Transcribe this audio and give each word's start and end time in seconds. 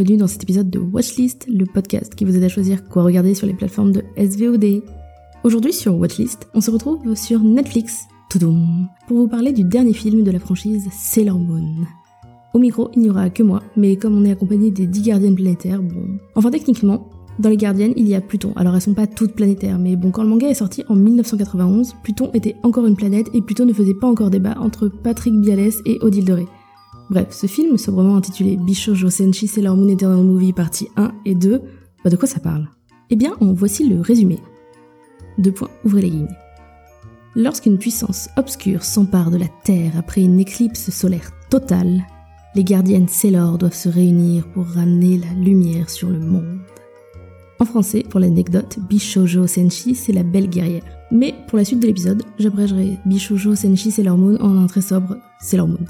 Bienvenue 0.00 0.16
dans 0.16 0.28
cet 0.28 0.44
épisode 0.44 0.70
de 0.70 0.78
Watchlist, 0.78 1.46
le 1.46 1.66
podcast 1.66 2.14
qui 2.14 2.24
vous 2.24 2.34
aide 2.34 2.44
à 2.44 2.48
choisir 2.48 2.88
quoi 2.88 3.02
regarder 3.02 3.34
sur 3.34 3.46
les 3.46 3.52
plateformes 3.52 3.92
de 3.92 4.02
SVOD. 4.16 4.82
Aujourd'hui 5.44 5.74
sur 5.74 5.94
Watchlist, 5.94 6.48
on 6.54 6.62
se 6.62 6.70
retrouve 6.70 7.14
sur 7.14 7.40
Netflix, 7.40 8.04
toudoum, 8.30 8.88
pour 9.06 9.18
vous 9.18 9.28
parler 9.28 9.52
du 9.52 9.62
dernier 9.62 9.92
film 9.92 10.24
de 10.24 10.30
la 10.30 10.38
franchise 10.38 10.88
Sailor 10.90 11.38
Moon. 11.38 11.84
Au 12.54 12.58
micro, 12.58 12.88
il 12.94 13.02
n'y 13.02 13.10
aura 13.10 13.28
que 13.28 13.42
moi, 13.42 13.62
mais 13.76 13.96
comme 13.96 14.16
on 14.16 14.24
est 14.24 14.30
accompagné 14.30 14.70
des 14.70 14.86
10 14.86 15.02
gardiennes 15.02 15.34
planétaires, 15.34 15.82
bon... 15.82 16.18
Enfin 16.34 16.50
techniquement, 16.50 17.10
dans 17.38 17.50
les 17.50 17.58
gardiennes, 17.58 17.92
il 17.94 18.08
y 18.08 18.14
a 18.14 18.22
Pluton. 18.22 18.54
Alors 18.56 18.74
elles 18.74 18.80
sont 18.80 18.94
pas 18.94 19.06
toutes 19.06 19.34
planétaires, 19.34 19.78
mais 19.78 19.96
bon, 19.96 20.12
quand 20.12 20.22
le 20.22 20.30
manga 20.30 20.48
est 20.48 20.54
sorti 20.54 20.82
en 20.88 20.96
1991, 20.96 21.96
Pluton 22.02 22.30
était 22.32 22.56
encore 22.62 22.86
une 22.86 22.96
planète 22.96 23.28
et 23.34 23.42
Pluton 23.42 23.66
ne 23.66 23.74
faisait 23.74 23.92
pas 23.92 24.08
encore 24.08 24.30
débat 24.30 24.56
entre 24.60 24.88
Patrick 24.88 25.38
Bialès 25.38 25.76
et 25.84 25.98
Odile 26.00 26.24
Doré. 26.24 26.46
Bref, 27.10 27.32
ce 27.32 27.48
film, 27.48 27.76
sobrement 27.76 28.16
intitulé 28.16 28.56
Bishojo 28.56 29.10
Senshi 29.10 29.48
Sailor 29.48 29.76
Moon 29.76 29.88
Eternal 29.88 30.24
Movie 30.24 30.52
partie 30.52 30.88
1 30.96 31.10
et 31.24 31.34
2, 31.34 31.60
bah 32.04 32.10
de 32.10 32.14
quoi 32.14 32.28
ça 32.28 32.38
parle? 32.38 32.68
Eh 33.10 33.16
bien, 33.16 33.34
en 33.40 33.52
voici 33.52 33.88
le 33.88 34.00
résumé. 34.00 34.38
Deux 35.36 35.50
points, 35.50 35.70
ouvrez 35.84 36.02
les 36.02 36.10
guillemets. 36.10 36.38
Lorsqu'une 37.34 37.78
puissance 37.78 38.28
obscure 38.36 38.84
s'empare 38.84 39.32
de 39.32 39.38
la 39.38 39.48
Terre 39.64 39.94
après 39.98 40.20
une 40.20 40.38
éclipse 40.38 40.90
solaire 40.90 41.32
totale, 41.50 42.04
les 42.54 42.62
gardiennes 42.62 43.08
Sailor 43.08 43.58
doivent 43.58 43.74
se 43.74 43.88
réunir 43.88 44.46
pour 44.52 44.66
ramener 44.66 45.18
la 45.18 45.32
lumière 45.34 45.90
sur 45.90 46.10
le 46.10 46.20
monde. 46.20 46.60
En 47.58 47.64
français, 47.64 48.04
pour 48.08 48.20
l'anecdote, 48.20 48.78
Bishojo 48.88 49.48
Senshi, 49.48 49.96
c'est 49.96 50.12
la 50.12 50.22
belle 50.22 50.48
guerrière. 50.48 50.84
Mais 51.10 51.34
pour 51.48 51.58
la 51.58 51.64
suite 51.64 51.80
de 51.80 51.88
l'épisode, 51.88 52.22
j'abrégerai 52.38 52.98
Bishojo 53.04 53.56
Senshi 53.56 53.90
Sailor 53.90 54.16
Moon 54.16 54.36
en 54.40 54.56
un 54.56 54.68
très 54.68 54.80
sobre 54.80 55.16
Sailor 55.40 55.66
Moon. 55.66 55.86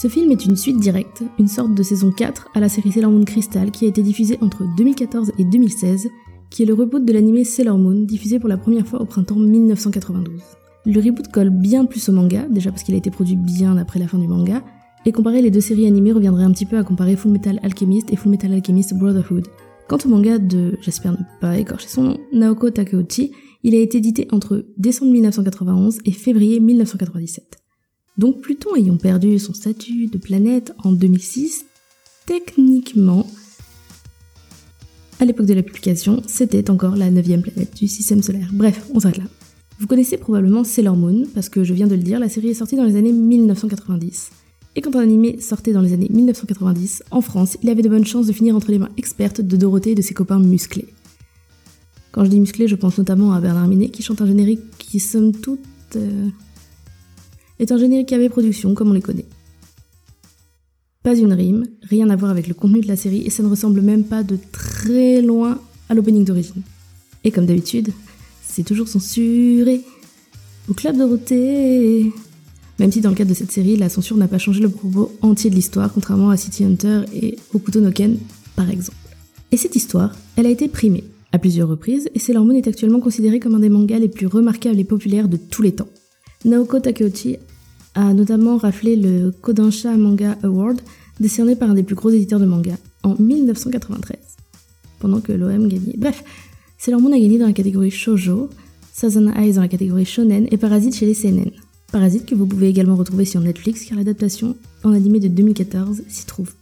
Ce 0.00 0.08
film 0.08 0.30
est 0.30 0.46
une 0.46 0.56
suite 0.56 0.78
directe, 0.78 1.22
une 1.38 1.46
sorte 1.46 1.74
de 1.74 1.82
saison 1.82 2.10
4 2.10 2.52
à 2.54 2.60
la 2.60 2.70
série 2.70 2.90
Sailor 2.90 3.10
Moon 3.10 3.26
Crystal 3.26 3.70
qui 3.70 3.84
a 3.84 3.88
été 3.88 4.02
diffusée 4.02 4.38
entre 4.40 4.64
2014 4.78 5.32
et 5.36 5.44
2016, 5.44 6.08
qui 6.48 6.62
est 6.62 6.64
le 6.64 6.72
reboot 6.72 7.04
de 7.04 7.12
l'anime 7.12 7.44
Sailor 7.44 7.76
Moon 7.76 8.06
diffusé 8.06 8.38
pour 8.38 8.48
la 8.48 8.56
première 8.56 8.86
fois 8.86 9.02
au 9.02 9.04
printemps 9.04 9.34
1992. 9.34 10.40
Le 10.86 11.00
reboot 11.02 11.28
colle 11.28 11.50
bien 11.50 11.84
plus 11.84 12.08
au 12.08 12.12
manga, 12.12 12.46
déjà 12.48 12.70
parce 12.70 12.82
qu'il 12.82 12.94
a 12.94 12.96
été 12.96 13.10
produit 13.10 13.36
bien 13.36 13.76
après 13.76 14.00
la 14.00 14.08
fin 14.08 14.16
du 14.16 14.26
manga, 14.26 14.64
et 15.04 15.12
comparer 15.12 15.42
les 15.42 15.50
deux 15.50 15.60
séries 15.60 15.86
animées 15.86 16.12
reviendrait 16.12 16.44
un 16.44 16.52
petit 16.52 16.64
peu 16.64 16.78
à 16.78 16.82
comparer 16.82 17.14
Full 17.14 17.32
Metal 17.32 17.60
Alchemist 17.62 18.10
et 18.10 18.16
Full 18.16 18.30
Metal 18.30 18.54
Alchemist 18.54 18.94
Brotherhood. 18.94 19.48
Quant 19.86 19.98
au 20.02 20.08
manga 20.08 20.38
de, 20.38 20.78
j'espère 20.80 21.12
ne 21.12 21.24
pas 21.42 21.58
écorcher 21.58 21.88
son 21.88 22.04
nom, 22.04 22.16
Naoko 22.32 22.70
Takeuchi, 22.70 23.32
il 23.64 23.74
a 23.74 23.78
été 23.78 23.98
édité 23.98 24.28
entre 24.32 24.64
décembre 24.78 25.12
1991 25.12 25.98
et 26.06 26.12
février 26.12 26.58
1997. 26.58 27.59
Donc 28.20 28.42
Pluton 28.42 28.76
ayant 28.76 28.98
perdu 28.98 29.38
son 29.38 29.54
statut 29.54 30.08
de 30.08 30.18
planète 30.18 30.74
en 30.84 30.92
2006, 30.92 31.64
techniquement, 32.26 33.26
à 35.20 35.24
l'époque 35.24 35.46
de 35.46 35.54
la 35.54 35.62
publication, 35.62 36.22
c'était 36.26 36.68
encore 36.68 36.96
la 36.96 37.10
neuvième 37.10 37.40
planète 37.40 37.74
du 37.74 37.88
système 37.88 38.22
solaire. 38.22 38.50
Bref, 38.52 38.86
on 38.92 39.00
s'arrête 39.00 39.16
là. 39.16 39.24
Vous 39.78 39.86
connaissez 39.86 40.18
probablement 40.18 40.64
Sailor 40.64 40.96
Moon, 40.96 41.24
parce 41.34 41.48
que 41.48 41.64
je 41.64 41.72
viens 41.72 41.86
de 41.86 41.94
le 41.94 42.02
dire, 42.02 42.20
la 42.20 42.28
série 42.28 42.48
est 42.48 42.54
sortie 42.54 42.76
dans 42.76 42.84
les 42.84 42.96
années 42.96 43.10
1990. 43.10 44.32
Et 44.76 44.82
quand 44.82 44.96
un 44.96 45.00
animé 45.00 45.40
sortait 45.40 45.72
dans 45.72 45.80
les 45.80 45.94
années 45.94 46.10
1990, 46.10 47.04
en 47.10 47.22
France, 47.22 47.56
il 47.62 47.70
avait 47.70 47.80
de 47.80 47.88
bonnes 47.88 48.04
chances 48.04 48.26
de 48.26 48.32
finir 48.34 48.54
entre 48.54 48.70
les 48.70 48.78
mains 48.78 48.90
expertes 48.98 49.40
de 49.40 49.56
Dorothée 49.56 49.92
et 49.92 49.94
de 49.94 50.02
ses 50.02 50.12
copains 50.12 50.40
musclés. 50.40 50.88
Quand 52.12 52.26
je 52.26 52.28
dis 52.28 52.40
musclés, 52.40 52.68
je 52.68 52.76
pense 52.76 52.98
notamment 52.98 53.32
à 53.32 53.40
Bernard 53.40 53.66
Minet 53.66 53.88
qui 53.88 54.02
chante 54.02 54.20
un 54.20 54.26
générique 54.26 54.60
qui, 54.76 55.00
somme 55.00 55.32
toute, 55.32 55.60
euh, 55.96 56.28
est 57.60 57.70
un 57.70 57.78
générique 57.78 58.12
AB 58.12 58.28
Production 58.28 58.74
comme 58.74 58.90
on 58.90 58.94
les 58.94 59.00
connaît. 59.00 59.26
Pas 61.02 61.14
une 61.14 61.32
rime, 61.32 61.64
rien 61.82 62.10
à 62.10 62.16
voir 62.16 62.30
avec 62.30 62.48
le 62.48 62.54
contenu 62.54 62.80
de 62.80 62.88
la 62.88 62.96
série 62.96 63.22
et 63.24 63.30
ça 63.30 63.42
ne 63.42 63.48
ressemble 63.48 63.80
même 63.80 64.04
pas 64.04 64.22
de 64.22 64.38
très 64.50 65.22
loin 65.22 65.60
à 65.88 65.94
l'opening 65.94 66.24
d'origine. 66.24 66.62
Et 67.24 67.30
comme 67.30 67.46
d'habitude, 67.46 67.90
c'est 68.42 68.64
toujours 68.64 68.88
censuré. 68.88 69.82
Au 70.68 70.74
Club 70.74 70.96
Dorothée 70.96 72.12
même 72.80 72.90
si 72.90 73.02
dans 73.02 73.10
le 73.10 73.14
cadre 73.14 73.28
de 73.28 73.34
cette 73.34 73.52
série, 73.52 73.76
la 73.76 73.90
censure 73.90 74.16
n'a 74.16 74.26
pas 74.26 74.38
changé 74.38 74.62
le 74.62 74.70
propos 74.70 75.12
entier 75.20 75.50
de 75.50 75.54
l'histoire, 75.54 75.92
contrairement 75.92 76.30
à 76.30 76.38
City 76.38 76.64
Hunter 76.64 77.02
et 77.14 77.36
Okuto 77.52 77.78
no 77.78 77.90
Ken, 77.90 78.16
par 78.56 78.70
exemple. 78.70 78.96
Et 79.52 79.58
cette 79.58 79.76
histoire, 79.76 80.16
elle 80.36 80.46
a 80.46 80.50
été 80.50 80.66
primée 80.66 81.04
à 81.30 81.38
plusieurs 81.38 81.68
reprises, 81.68 82.08
et 82.14 82.18
Sailor 82.18 82.46
Moon 82.46 82.54
est 82.54 82.66
actuellement 82.66 83.00
considéré 83.00 83.38
comme 83.38 83.54
un 83.54 83.58
des 83.58 83.68
mangas 83.68 83.98
les 83.98 84.08
plus 84.08 84.26
remarquables 84.26 84.80
et 84.80 84.84
populaires 84.84 85.28
de 85.28 85.36
tous 85.36 85.60
les 85.60 85.72
temps. 85.72 85.88
Naoko 86.46 86.80
Takeuchi 86.80 87.36
a 87.94 88.14
notamment 88.14 88.56
raflé 88.56 88.96
le 88.96 89.30
Kodansha 89.30 89.96
Manga 89.96 90.36
Award, 90.42 90.80
décerné 91.18 91.56
par 91.56 91.70
un 91.70 91.74
des 91.74 91.82
plus 91.82 91.94
gros 91.94 92.10
éditeurs 92.10 92.40
de 92.40 92.46
manga, 92.46 92.76
en 93.02 93.14
1993, 93.18 94.18
pendant 94.98 95.20
que 95.20 95.32
l'OM 95.32 95.68
gagnait. 95.68 95.96
Bref, 95.96 96.24
Sailor 96.78 97.00
Moon 97.00 97.12
a 97.12 97.18
gagné 97.18 97.38
dans 97.38 97.46
la 97.46 97.52
catégorie 97.52 97.90
Shoujo, 97.90 98.48
Sazana 98.92 99.38
Eyes 99.42 99.54
dans 99.54 99.62
la 99.62 99.68
catégorie 99.68 100.04
Shonen 100.04 100.46
et 100.50 100.56
Parasite 100.56 100.94
chez 100.94 101.06
les 101.06 101.14
CNN. 101.14 101.50
Parasite 101.92 102.26
que 102.26 102.34
vous 102.34 102.46
pouvez 102.46 102.68
également 102.68 102.96
retrouver 102.96 103.24
sur 103.24 103.40
Netflix 103.40 103.84
car 103.84 103.98
l'adaptation 103.98 104.56
en 104.84 104.92
animé 104.92 105.20
de 105.20 105.28
2014 105.28 106.02
s'y 106.08 106.26
trouve. 106.26 106.52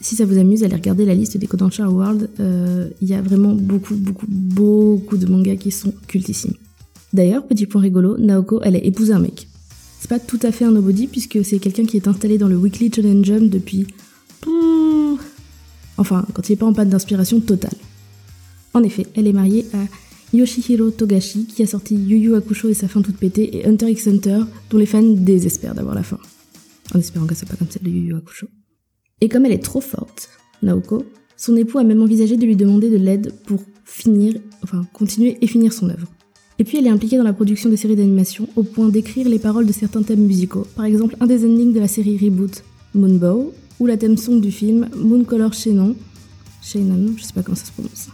Si 0.00 0.16
ça 0.16 0.24
vous 0.24 0.38
amuse, 0.38 0.64
allez 0.64 0.74
regarder 0.74 1.04
la 1.04 1.14
liste 1.14 1.36
des 1.36 1.46
Kodansha 1.46 1.84
Awards, 1.84 2.16
euh, 2.40 2.88
il 3.00 3.08
y 3.08 3.14
a 3.14 3.22
vraiment 3.22 3.54
beaucoup, 3.54 3.94
beaucoup, 3.94 4.26
beaucoup 4.28 5.16
de 5.16 5.26
mangas 5.26 5.56
qui 5.56 5.70
sont 5.70 5.92
cultissimes. 6.08 6.54
D'ailleurs, 7.12 7.46
petit 7.46 7.66
point 7.66 7.82
rigolo, 7.82 8.16
Naoko, 8.18 8.60
elle 8.62 8.74
a 8.74 8.82
épousé 8.82 9.12
un 9.12 9.20
mec. 9.20 9.46
C'est 10.02 10.08
pas 10.08 10.18
tout 10.18 10.40
à 10.42 10.50
fait 10.50 10.64
un 10.64 10.72
nobody 10.72 11.06
puisque 11.06 11.44
c'est 11.44 11.60
quelqu'un 11.60 11.84
qui 11.84 11.96
est 11.96 12.08
installé 12.08 12.36
dans 12.36 12.48
le 12.48 12.56
Weekly 12.56 12.90
Challenge 12.92 13.24
Jump 13.24 13.48
depuis... 13.48 13.86
Enfin, 15.96 16.26
quand 16.34 16.48
il 16.48 16.54
est 16.54 16.56
pas 16.56 16.66
en 16.66 16.72
panne 16.72 16.88
d'inspiration 16.88 17.38
totale. 17.38 17.76
En 18.74 18.82
effet, 18.82 19.06
elle 19.14 19.28
est 19.28 19.32
mariée 19.32 19.64
à 19.72 20.36
Yoshihiro 20.36 20.90
Togashi 20.90 21.46
qui 21.46 21.62
a 21.62 21.68
sorti 21.68 21.94
Yu 21.94 22.16
Yu 22.16 22.34
Hakusho 22.34 22.68
et 22.68 22.74
sa 22.74 22.88
fin 22.88 23.00
toute 23.00 23.16
pétée 23.16 23.58
et 23.58 23.68
Hunter 23.68 23.92
x 23.92 24.08
Hunter 24.08 24.40
dont 24.70 24.78
les 24.78 24.86
fans 24.86 25.02
désespèrent 25.04 25.76
d'avoir 25.76 25.94
la 25.94 26.02
fin. 26.02 26.18
En 26.96 26.98
espérant 26.98 27.26
que 27.26 27.36
c'est 27.36 27.48
pas 27.48 27.54
comme 27.54 27.70
celle 27.70 27.84
de 27.84 27.90
Yu 27.90 28.08
Yu 28.08 28.16
Hakusho. 28.16 28.48
Et 29.20 29.28
comme 29.28 29.46
elle 29.46 29.52
est 29.52 29.62
trop 29.62 29.80
forte, 29.80 30.30
Naoko, 30.62 31.04
son 31.36 31.54
époux 31.54 31.78
a 31.78 31.84
même 31.84 32.02
envisagé 32.02 32.36
de 32.36 32.44
lui 32.44 32.56
demander 32.56 32.90
de 32.90 32.96
l'aide 32.96 33.32
pour 33.46 33.60
finir, 33.84 34.34
enfin 34.64 34.84
continuer 34.92 35.38
et 35.40 35.46
finir 35.46 35.72
son 35.72 35.90
œuvre. 35.90 36.08
Et 36.58 36.64
puis 36.64 36.78
elle 36.78 36.86
est 36.86 36.90
impliquée 36.90 37.16
dans 37.16 37.24
la 37.24 37.32
production 37.32 37.70
des 37.70 37.76
séries 37.76 37.96
d'animation 37.96 38.48
au 38.56 38.62
point 38.62 38.88
d'écrire 38.88 39.28
les 39.28 39.38
paroles 39.38 39.66
de 39.66 39.72
certains 39.72 40.02
thèmes 40.02 40.24
musicaux, 40.26 40.66
par 40.76 40.84
exemple 40.84 41.16
un 41.20 41.26
des 41.26 41.44
endings 41.44 41.72
de 41.72 41.80
la 41.80 41.88
série 41.88 42.18
Reboot, 42.18 42.62
Moonbow, 42.94 43.52
ou 43.80 43.86
la 43.86 43.96
thème 43.96 44.16
song 44.16 44.40
du 44.40 44.52
film 44.52 44.88
Mooncolor 44.96 45.54
Shannon, 45.54 45.96
Shannon, 46.62 47.14
je 47.16 47.24
sais 47.24 47.32
pas 47.32 47.42
comment 47.42 47.56
ça 47.56 47.66
se 47.66 47.72
prononce. 47.72 48.08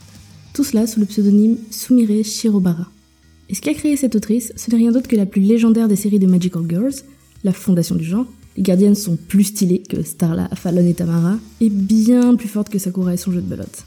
Tout 0.55 0.65
cela 0.65 0.87
sous 0.87 1.01
le 1.01 1.07
pseudonyme 1.07 1.59
Sumire 1.71 2.25
Shirobara. 2.25 2.89
Et 3.49 3.55
ce 3.55 3.61
qui 3.61 3.71
a 3.71 3.75
créé 3.75 3.97
cette 3.97 4.17
autrice, 4.17 4.53
ce 4.57 4.71
n'est 4.71 4.77
rien 4.77 4.93
d'autre 4.93 5.09
que 5.09 5.17
la 5.17 5.27
plus 5.27 5.43
légendaire 5.43 5.89
des 5.89 5.97
séries 5.97 6.19
de 6.19 6.27
Magical 6.27 6.63
Girls, 6.69 6.95
la 7.45 7.53
fondation 7.53 7.95
du 7.95 8.05
genre. 8.05 8.27
Les 8.57 8.63
gardiennes 8.63 8.95
sont 8.95 9.17
plus 9.17 9.45
stylées 9.45 9.83
que 9.89 10.03
Starla, 10.03 10.49
Fallon 10.55 10.87
et 10.87 10.95
Tamara, 10.95 11.39
et 11.61 11.71
bien 11.71 12.35
plus 12.35 12.49
fortes 12.49 12.71
que 12.71 12.79
Sakura 12.79 13.15
et 13.15 13.17
son 13.17 13.31
jeu 13.31 13.41
de 13.41 13.47
belote. 13.47 13.85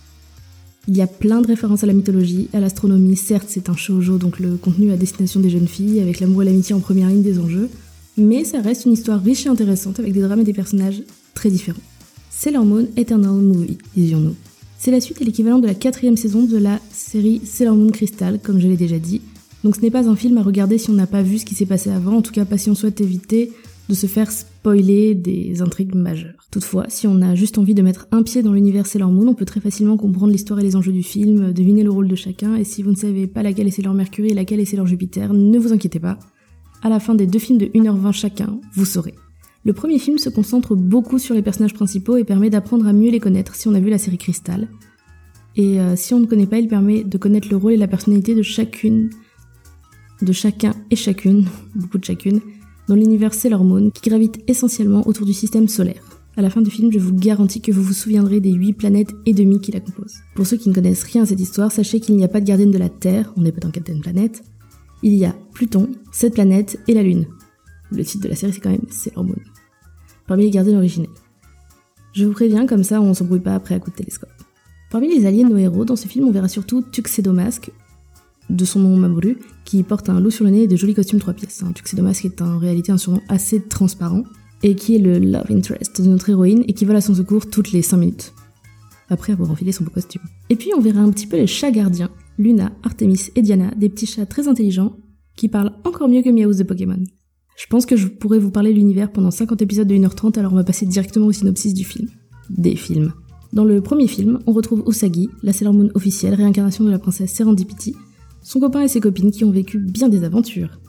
Il 0.88 0.98
y 0.98 1.02
a 1.02 1.08
plein 1.08 1.42
de 1.42 1.48
références 1.48 1.84
à 1.84 1.88
la 1.88 1.94
mythologie, 1.94 2.50
à 2.54 2.60
l'astronomie, 2.60 3.16
certes 3.16 3.48
c'est 3.50 3.70
un 3.70 3.76
shoujo, 3.76 4.18
donc 4.18 4.40
le 4.40 4.58
contenu 4.58 4.92
à 4.92 4.98
destination 4.98 5.40
des 5.40 5.50
jeunes 5.50 5.68
filles, 5.68 6.00
avec 6.00 6.20
l'amour 6.20 6.42
et 6.42 6.46
l'amitié 6.46 6.74
en 6.74 6.80
première 6.80 7.10
ligne 7.10 7.22
des 7.22 7.38
enjeux, 7.38 7.70
mais 8.18 8.44
ça 8.44 8.62
reste 8.62 8.86
une 8.86 8.94
histoire 8.94 9.22
riche 9.22 9.46
et 9.46 9.50
intéressante 9.50 10.00
avec 10.00 10.14
des 10.14 10.22
drames 10.22 10.42
et 10.42 10.44
des 10.44 10.54
personnages 10.54 11.04
très 11.36 11.52
différents. 11.52 11.82
Sailor 12.30 12.66
Moon 12.66 12.88
Eternal 12.98 13.34
Movie, 13.34 13.78
disions-nous. 13.96 14.36
C'est 14.80 14.90
la 14.90 15.00
suite 15.00 15.22
et 15.22 15.26
l'équivalent 15.26 15.60
de 15.60 15.68
la 15.68 15.76
quatrième 15.76 16.18
saison 16.18 16.44
de 16.44 16.58
la 16.58 16.80
série 16.92 17.42
Sailor 17.46 17.76
Moon 17.76 17.92
Crystal, 17.92 18.40
comme 18.42 18.60
je 18.60 18.68
l'ai 18.68 18.78
déjà 18.78 18.98
dit. 18.98 19.22
Donc 19.64 19.76
ce 19.76 19.82
n'est 19.82 19.92
pas 19.92 20.10
un 20.10 20.16
film 20.16 20.40
à 20.40 20.42
regarder 20.42 20.80
si 20.80 20.90
on 20.90 20.94
n'a 20.94 21.06
pas 21.06 21.22
vu 21.22 21.38
ce 21.38 21.46
qui 21.46 21.54
s'est 21.54 21.68
passé 21.68 21.92
avant, 21.92 22.18
en 22.18 22.22
tout 22.24 22.32
cas 22.32 22.46
pas 22.46 22.58
si 22.58 22.72
on 22.72 22.76
souhaite 22.76 23.00
éviter 23.00 23.52
de 23.90 23.96
se 23.96 24.08
faire 24.08 24.32
spoiler 24.32 25.16
des 25.16 25.62
intrigues 25.62 25.96
majeures. 25.96 26.48
Toutefois, 26.52 26.86
si 26.90 27.08
on 27.08 27.22
a 27.22 27.36
juste 27.36 27.58
envie 27.58 27.74
de 27.74 27.82
mettre 27.82 28.08
un 28.12 28.24
pied 28.24 28.44
dans 28.44 28.54
l'univers 28.54 28.86
Sailor 28.86 29.12
Moon, 29.12 29.28
on 29.28 29.34
peut 29.34 29.46
très 29.46 29.60
facilement 29.60 29.98
comprendre 29.98 30.32
l'histoire 30.32 30.60
et 30.60 30.64
les 30.64 30.76
enjeux 30.76 30.92
du 30.92 31.04
film, 31.04 31.52
deviner 31.52 31.84
le 31.84 31.92
rôle 31.92 32.08
de 32.08 32.16
chacun, 32.16 32.56
et 32.56 32.64
si 32.64 32.84
vous 32.84 32.92
ne 32.92 32.96
savez 32.96 33.28
pas 33.28 33.44
laquelle 33.44 33.68
est 33.68 33.72
Sailor 33.72 33.94
Mercury 33.94 34.30
et 34.30 34.34
laquelle 34.34 34.60
est 34.60 34.66
Sailor 34.66 34.88
Jupiter, 34.88 35.34
ne 35.34 35.58
vous 35.58 35.74
inquiétez 35.74 36.00
pas. 36.00 36.20
À 36.84 36.90
la 36.90 37.00
fin 37.00 37.16
des 37.16 37.28
deux 37.28 37.40
films 37.40 37.60
de 37.60 37.66
1h20 37.68 38.12
chacun, 38.12 38.60
vous 38.74 38.86
saurez. 38.86 39.16
Le 39.64 39.74
premier 39.74 40.00
film 40.00 40.18
se 40.18 40.30
concentre 40.30 40.76
beaucoup 40.76 41.20
sur 41.20 41.36
les 41.36 41.44
personnages 41.44 41.76
principaux 41.76 42.18
et 42.18 42.24
permet 42.24 42.50
d'apprendre 42.50 42.88
à 42.88 42.94
mieux 42.94 43.12
les 43.12 43.20
connaître 43.20 43.56
si 43.56 43.68
on 43.68 43.76
a 43.76 43.80
vu 43.80 43.90
la 43.90 44.00
série 44.00 44.18
Crystal. 44.18 44.68
Et 45.56 45.80
euh, 45.80 45.96
si 45.96 46.14
on 46.14 46.20
ne 46.20 46.26
connaît 46.26 46.48
pas, 46.48 46.58
il 46.58 46.68
permet 46.68 47.04
de 47.04 47.18
connaître 47.18 47.50
le 47.52 47.58
rôle 47.58 47.74
et 47.74 47.78
la 47.78 47.88
personnalité 47.88 48.34
de 48.34 48.42
chacune, 48.42 49.12
de 50.22 50.32
chacun 50.32 50.74
et 50.90 50.96
chacune, 50.96 51.46
beaucoup 51.76 52.00
de 52.00 52.06
chacune, 52.06 52.42
dans 52.88 52.96
l'univers 52.96 53.34
Sailor 53.34 53.64
Moon 53.64 53.90
qui 53.90 54.10
gravite 54.10 54.40
essentiellement 54.48 55.08
autour 55.08 55.26
du 55.26 55.34
système 55.34 55.68
solaire. 55.68 56.02
À 56.38 56.42
la 56.42 56.50
fin 56.50 56.62
du 56.62 56.72
film, 56.72 56.92
je 56.92 57.00
vous 57.00 57.14
garantis 57.14 57.62
que 57.62 57.72
vous 57.72 57.84
vous 57.84 57.94
souviendrez 57.94 58.40
des 58.40 58.54
8 58.54 58.74
planètes 58.74 59.12
et 59.26 59.34
demi 59.34 59.60
qui 59.60 59.72
la 59.72 59.80
composent. 59.80 60.20
Pour 60.36 60.48
ceux 60.48 60.58
qui 60.58 60.70
ne 60.70 60.74
connaissent 60.74 61.04
rien 61.04 61.24
à 61.24 61.26
cette 61.26 61.40
histoire, 61.40 61.72
sachez 61.72 62.00
qu'il 62.00 62.16
n'y 62.16 62.24
a 62.24 62.30
pas 62.30 62.40
de 62.40 62.46
gardienne 62.46 62.72
de 62.72 62.78
la 62.78 62.90
Terre, 62.90 63.34
on 63.38 63.42
n'est 63.42 63.52
pas 63.52 63.60
dans 63.60 63.72
Captain 63.72 64.00
Planète. 64.00 64.44
Il 65.04 65.14
y 65.14 65.26
a 65.26 65.36
Pluton, 65.54 65.90
cette 66.12 66.36
planète 66.36 66.80
et 66.88 66.94
la 66.94 67.04
Lune. 67.04 67.28
Le 67.92 68.04
titre 68.06 68.24
de 68.24 68.30
la 68.30 68.36
série 68.36 68.54
c'est 68.54 68.62
quand 68.62 68.70
même 68.70 68.86
Sailor 68.90 69.26
Moon 69.26 69.36
parmi 70.32 70.46
les 70.46 70.50
gardiens 70.50 70.78
originels. 70.78 71.10
Je 72.14 72.26
vous 72.26 72.32
préviens, 72.32 72.66
comme 72.66 72.86
ça 72.86 73.02
on 73.02 73.14
s'embrouille 73.14 73.42
pas 73.42 73.54
après 73.54 73.76
à 73.76 73.80
coup 73.80 73.92
de 73.92 73.96
télescope. 73.98 74.32
Parmi 74.90 75.10
les 75.10 75.20
de 75.20 75.50
nos 75.50 75.58
héros, 75.58 75.84
dans 75.84 75.98
ce 75.98 76.08
film, 76.08 76.26
on 76.26 76.32
verra 76.32 76.48
surtout 76.48 76.82
Tuxedo 76.82 77.34
Mask, 77.34 77.70
de 78.50 78.66
son 78.66 78.80
nom 78.80 78.96
Mamoru, 78.98 79.38
qui 79.66 79.84
porte 79.84 80.10
un 80.10 80.20
loup 80.20 80.32
sur 80.32 80.46
le 80.46 80.52
nez 80.52 80.64
et 80.64 80.68
de 80.68 80.76
jolis 80.76 80.94
costumes 80.94 81.20
trois 81.20 81.34
pièces. 81.34 81.64
Un 81.64 81.72
Tuxedo 81.72 82.04
Mask 82.04 82.26
est 82.26 82.42
en 82.42 82.58
réalité 82.58 82.92
un 82.92 82.98
surnom 82.98 83.22
assez 83.30 83.62
transparent, 83.62 84.24
et 84.64 84.76
qui 84.76 84.96
est 84.96 85.00
le 85.00 85.20
love 85.20 85.50
interest 85.50 86.02
de 86.02 86.08
notre 86.08 86.30
héroïne 86.30 86.64
et 86.68 86.74
qui 86.74 86.86
vole 86.86 86.96
à 86.96 87.02
son 87.02 87.16
secours 87.16 87.50
toutes 87.50 87.72
les 87.72 87.82
5 87.82 87.98
minutes, 87.98 88.34
après 89.10 89.34
avoir 89.34 89.52
enfilé 89.52 89.72
son 89.72 89.84
beau 89.84 89.90
costume. 89.90 90.22
Et 90.50 90.56
puis 90.56 90.72
on 90.78 90.82
verra 90.82 91.02
un 91.02 91.12
petit 91.12 91.28
peu 91.28 91.38
les 91.38 91.48
chats 91.48 91.72
gardiens, 91.72 92.12
Luna, 92.38 92.72
Artemis 92.84 93.30
et 93.36 93.42
Diana, 93.42 93.72
des 93.76 93.90
petits 93.90 94.06
chats 94.06 94.26
très 94.26 94.48
intelligents, 94.48 94.98
qui 95.36 95.48
parlent 95.48 95.74
encore 95.84 96.10
mieux 96.10 96.22
que 96.22 96.30
Miaouz 96.30 96.58
de 96.58 96.64
Pokémon. 96.64 97.04
Je 97.58 97.68
pense 97.68 97.86
que 97.86 97.96
je 97.96 98.08
pourrais 98.08 98.40
vous 98.40 98.52
parler 98.52 98.72
de 98.72 98.78
l'univers 98.78 99.12
pendant 99.12 99.32
50 99.32 99.62
épisodes 99.62 99.88
de 99.88 99.96
1h30, 99.96 100.40
alors 100.40 100.54
on 100.54 100.58
va 100.58 100.64
passer 100.64 100.86
directement 100.86 101.28
au 101.28 101.32
synopsis 101.32 101.74
du 101.74 101.84
film. 101.84 102.10
Des 102.50 102.76
films. 102.76 103.14
Dans 103.54 103.66
le 103.66 103.82
premier 103.82 104.08
film, 104.08 104.40
on 104.48 104.54
retrouve 104.54 104.84
Usagi, 104.88 105.30
la 105.44 105.54
Sailor 105.54 105.74
Moon 105.74 105.90
officielle, 105.94 106.34
réincarnation 106.34 106.84
de 106.84 106.90
la 106.90 107.00
princesse 107.00 107.34
Serendipity, 107.34 107.96
son 108.42 108.60
copain 108.60 108.82
et 108.82 108.88
ses 108.88 109.00
copines 109.00 109.32
qui 109.32 109.44
ont 109.44 109.52
vécu 109.52 109.78
bien 109.78 110.10
des 110.10 110.24
aventures. 110.24 110.80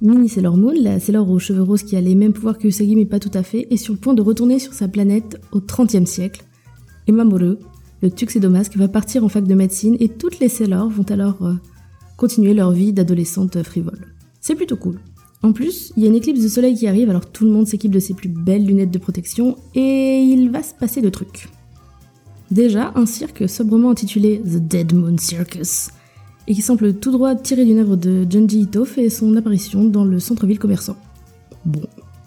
Mini 0.00 0.28
Sailor 0.28 0.56
Moon, 0.56 0.74
la 0.80 0.98
Sailor 0.98 1.30
aux 1.30 1.38
cheveux 1.38 1.62
roses 1.62 1.84
qui 1.84 1.96
a 1.96 2.00
les 2.00 2.14
mêmes 2.14 2.32
pouvoirs 2.32 2.58
que 2.58 2.66
Usagi 2.66 2.96
mais 2.96 3.04
pas 3.04 3.20
tout 3.20 3.30
à 3.34 3.42
fait, 3.42 3.68
est 3.70 3.76
sur 3.76 3.92
le 3.92 4.00
point 4.00 4.14
de 4.14 4.22
retourner 4.22 4.58
sur 4.58 4.72
sa 4.72 4.88
planète 4.88 5.40
au 5.52 5.60
XXe 5.60 6.10
siècle. 6.10 6.44
Et 7.06 7.12
Mamoru, 7.12 7.56
le 8.02 8.10
Tuxedo 8.10 8.50
Mask, 8.50 8.76
va 8.76 8.88
partir 8.88 9.24
en 9.24 9.28
fac 9.28 9.46
de 9.46 9.54
médecine 9.54 9.96
et 10.00 10.08
toutes 10.08 10.40
les 10.40 10.48
Sailors 10.48 10.88
vont 10.88 11.04
alors 11.10 11.42
euh, 11.42 11.54
continuer 12.16 12.54
leur 12.54 12.72
vie 12.72 12.92
d'adolescente 12.92 13.62
frivole. 13.62 14.06
C'est 14.40 14.56
plutôt 14.56 14.76
cool. 14.76 14.98
En 15.42 15.52
plus, 15.52 15.92
il 15.96 16.02
y 16.02 16.06
a 16.06 16.08
une 16.08 16.16
éclipse 16.16 16.42
de 16.42 16.48
soleil 16.48 16.74
qui 16.74 16.86
arrive, 16.86 17.10
alors 17.10 17.26
tout 17.26 17.44
le 17.44 17.50
monde 17.50 17.66
s'équipe 17.66 17.92
de 17.92 17.98
ses 17.98 18.14
plus 18.14 18.28
belles 18.28 18.64
lunettes 18.64 18.92
de 18.92 18.98
protection, 18.98 19.56
et 19.74 20.20
il 20.20 20.50
va 20.50 20.62
se 20.62 20.72
passer 20.74 21.00
de 21.00 21.08
trucs. 21.08 21.48
Déjà, 22.50 22.92
un 22.94 23.06
cirque 23.06 23.48
sobrement 23.48 23.90
intitulé 23.90 24.40
The 24.40 24.58
Dead 24.58 24.94
Moon 24.94 25.16
Circus, 25.18 25.88
et 26.46 26.54
qui 26.54 26.62
semble 26.62 26.94
tout 26.94 27.12
droit 27.12 27.34
tiré 27.34 27.64
d'une 27.64 27.78
œuvre 27.78 27.96
de 27.96 28.26
Junji 28.28 28.62
Ito, 28.62 28.84
fait 28.84 29.08
son 29.08 29.36
apparition 29.36 29.84
dans 29.84 30.04
le 30.04 30.18
centre-ville 30.18 30.58
commerçant. 30.58 30.96
Bon. 31.64 31.82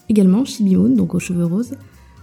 Également, 0.08 0.44
Moon, 0.62 0.90
donc 0.90 1.16
aux 1.16 1.20
cheveux 1.20 1.46
roses, 1.46 1.76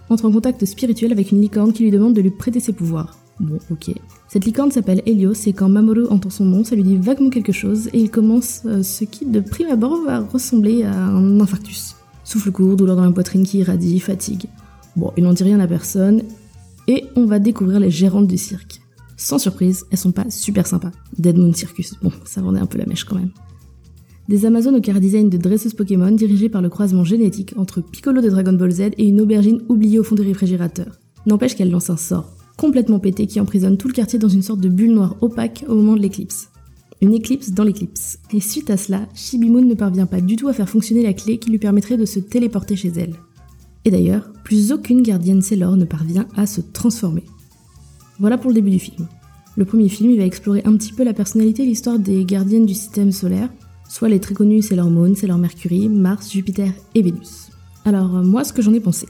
entre 0.08 0.24
en 0.26 0.32
contact 0.32 0.64
spirituel 0.64 1.12
avec 1.12 1.32
une 1.32 1.40
licorne 1.40 1.72
qui 1.72 1.82
lui 1.82 1.90
demande 1.90 2.14
de 2.14 2.20
lui 2.20 2.30
prêter 2.30 2.60
ses 2.60 2.72
pouvoirs. 2.72 3.18
Bon, 3.40 3.58
ok. 3.70 3.92
Cette 4.28 4.44
licorne 4.44 4.70
s'appelle 4.70 5.02
Helios 5.04 5.46
et 5.46 5.52
quand 5.52 5.68
Mamoru 5.68 6.06
entend 6.08 6.30
son 6.30 6.44
nom, 6.44 6.64
ça 6.64 6.76
lui 6.76 6.84
dit 6.84 6.96
vaguement 6.96 7.30
quelque 7.30 7.52
chose 7.52 7.88
et 7.88 7.98
il 7.98 8.10
commence 8.10 8.62
euh, 8.66 8.82
ce 8.82 9.04
qui 9.04 9.26
de 9.26 9.40
prime 9.40 9.68
abord 9.68 10.02
va 10.04 10.20
ressembler 10.20 10.84
à 10.84 10.94
un 10.94 11.40
infarctus. 11.40 11.96
Souffle 12.24 12.52
court, 12.52 12.76
douleur 12.76 12.96
dans 12.96 13.04
la 13.04 13.10
poitrine 13.10 13.44
qui 13.44 13.58
irradie, 13.58 13.98
fatigue. 13.98 14.46
Bon, 14.96 15.12
il 15.16 15.24
n'en 15.24 15.32
dit 15.32 15.42
rien 15.42 15.60
à 15.60 15.66
personne 15.66 16.22
et 16.86 17.04
on 17.16 17.26
va 17.26 17.38
découvrir 17.38 17.80
les 17.80 17.90
gérantes 17.90 18.28
du 18.28 18.38
cirque. 18.38 18.81
Sans 19.22 19.38
surprise, 19.38 19.86
elles 19.92 19.98
sont 19.98 20.10
pas 20.10 20.28
super 20.30 20.66
sympas. 20.66 20.90
Dead 21.16 21.38
Moon 21.38 21.52
Circus, 21.52 21.94
bon, 22.02 22.10
ça 22.24 22.42
vendait 22.42 22.58
un 22.58 22.66
peu 22.66 22.76
la 22.76 22.86
mèche 22.86 23.04
quand 23.04 23.14
même. 23.14 23.30
Des 24.28 24.46
Amazones 24.46 24.74
au 24.74 24.80
car 24.80 24.98
design 24.98 25.30
de 25.30 25.36
dresseuses 25.36 25.74
Pokémon 25.74 26.10
dirigées 26.10 26.48
par 26.48 26.60
le 26.60 26.68
croisement 26.68 27.04
génétique 27.04 27.54
entre 27.56 27.80
Piccolo 27.80 28.20
de 28.20 28.28
Dragon 28.28 28.52
Ball 28.52 28.72
Z 28.72 28.80
et 28.98 29.06
une 29.06 29.20
aubergine 29.20 29.62
oubliée 29.68 30.00
au 30.00 30.02
fond 30.02 30.16
des 30.16 30.24
réfrigérateurs. 30.24 30.98
N'empêche 31.24 31.54
qu'elle 31.54 31.70
lance 31.70 31.88
un 31.88 31.96
sort, 31.96 32.34
complètement 32.56 32.98
pété 32.98 33.28
qui 33.28 33.38
emprisonne 33.38 33.76
tout 33.76 33.86
le 33.86 33.94
quartier 33.94 34.18
dans 34.18 34.28
une 34.28 34.42
sorte 34.42 34.60
de 34.60 34.68
bulle 34.68 34.92
noire 34.92 35.14
opaque 35.20 35.64
au 35.68 35.76
moment 35.76 35.94
de 35.94 36.02
l'éclipse. 36.02 36.48
Une 37.00 37.14
éclipse 37.14 37.50
dans 37.50 37.64
l'éclipse. 37.64 38.18
Et 38.32 38.40
suite 38.40 38.70
à 38.70 38.76
cela, 38.76 39.06
Shibimoon 39.14 39.64
ne 39.64 39.74
parvient 39.74 40.06
pas 40.06 40.20
du 40.20 40.34
tout 40.34 40.48
à 40.48 40.52
faire 40.52 40.68
fonctionner 40.68 41.04
la 41.04 41.12
clé 41.12 41.38
qui 41.38 41.50
lui 41.50 41.58
permettrait 41.58 41.96
de 41.96 42.06
se 42.06 42.18
téléporter 42.18 42.74
chez 42.74 42.92
elle. 42.96 43.14
Et 43.84 43.92
d'ailleurs, 43.92 44.32
plus 44.42 44.72
aucune 44.72 45.02
gardienne 45.02 45.42
Sailor 45.42 45.76
ne 45.76 45.84
parvient 45.84 46.26
à 46.34 46.46
se 46.46 46.60
transformer. 46.60 47.22
Voilà 48.22 48.38
pour 48.38 48.50
le 48.50 48.54
début 48.54 48.70
du 48.70 48.78
film. 48.78 49.08
Le 49.56 49.64
premier 49.64 49.88
film, 49.88 50.12
il 50.12 50.16
va 50.16 50.24
explorer 50.24 50.62
un 50.64 50.76
petit 50.76 50.92
peu 50.92 51.02
la 51.02 51.12
personnalité 51.12 51.64
et 51.64 51.66
l'histoire 51.66 51.98
des 51.98 52.24
gardiennes 52.24 52.66
du 52.66 52.72
système 52.72 53.10
solaire, 53.10 53.48
soit 53.88 54.08
les 54.08 54.20
très 54.20 54.32
connus 54.32 54.62
Sailor 54.62 54.90
Moon, 54.90 55.16
Sailor 55.16 55.38
Mercury, 55.38 55.88
Mars, 55.88 56.30
Jupiter 56.30 56.70
et 56.94 57.02
Vénus. 57.02 57.50
Alors 57.84 58.16
euh, 58.16 58.22
moi, 58.22 58.44
ce 58.44 58.52
que 58.52 58.62
j'en 58.62 58.72
ai 58.74 58.78
pensé. 58.78 59.08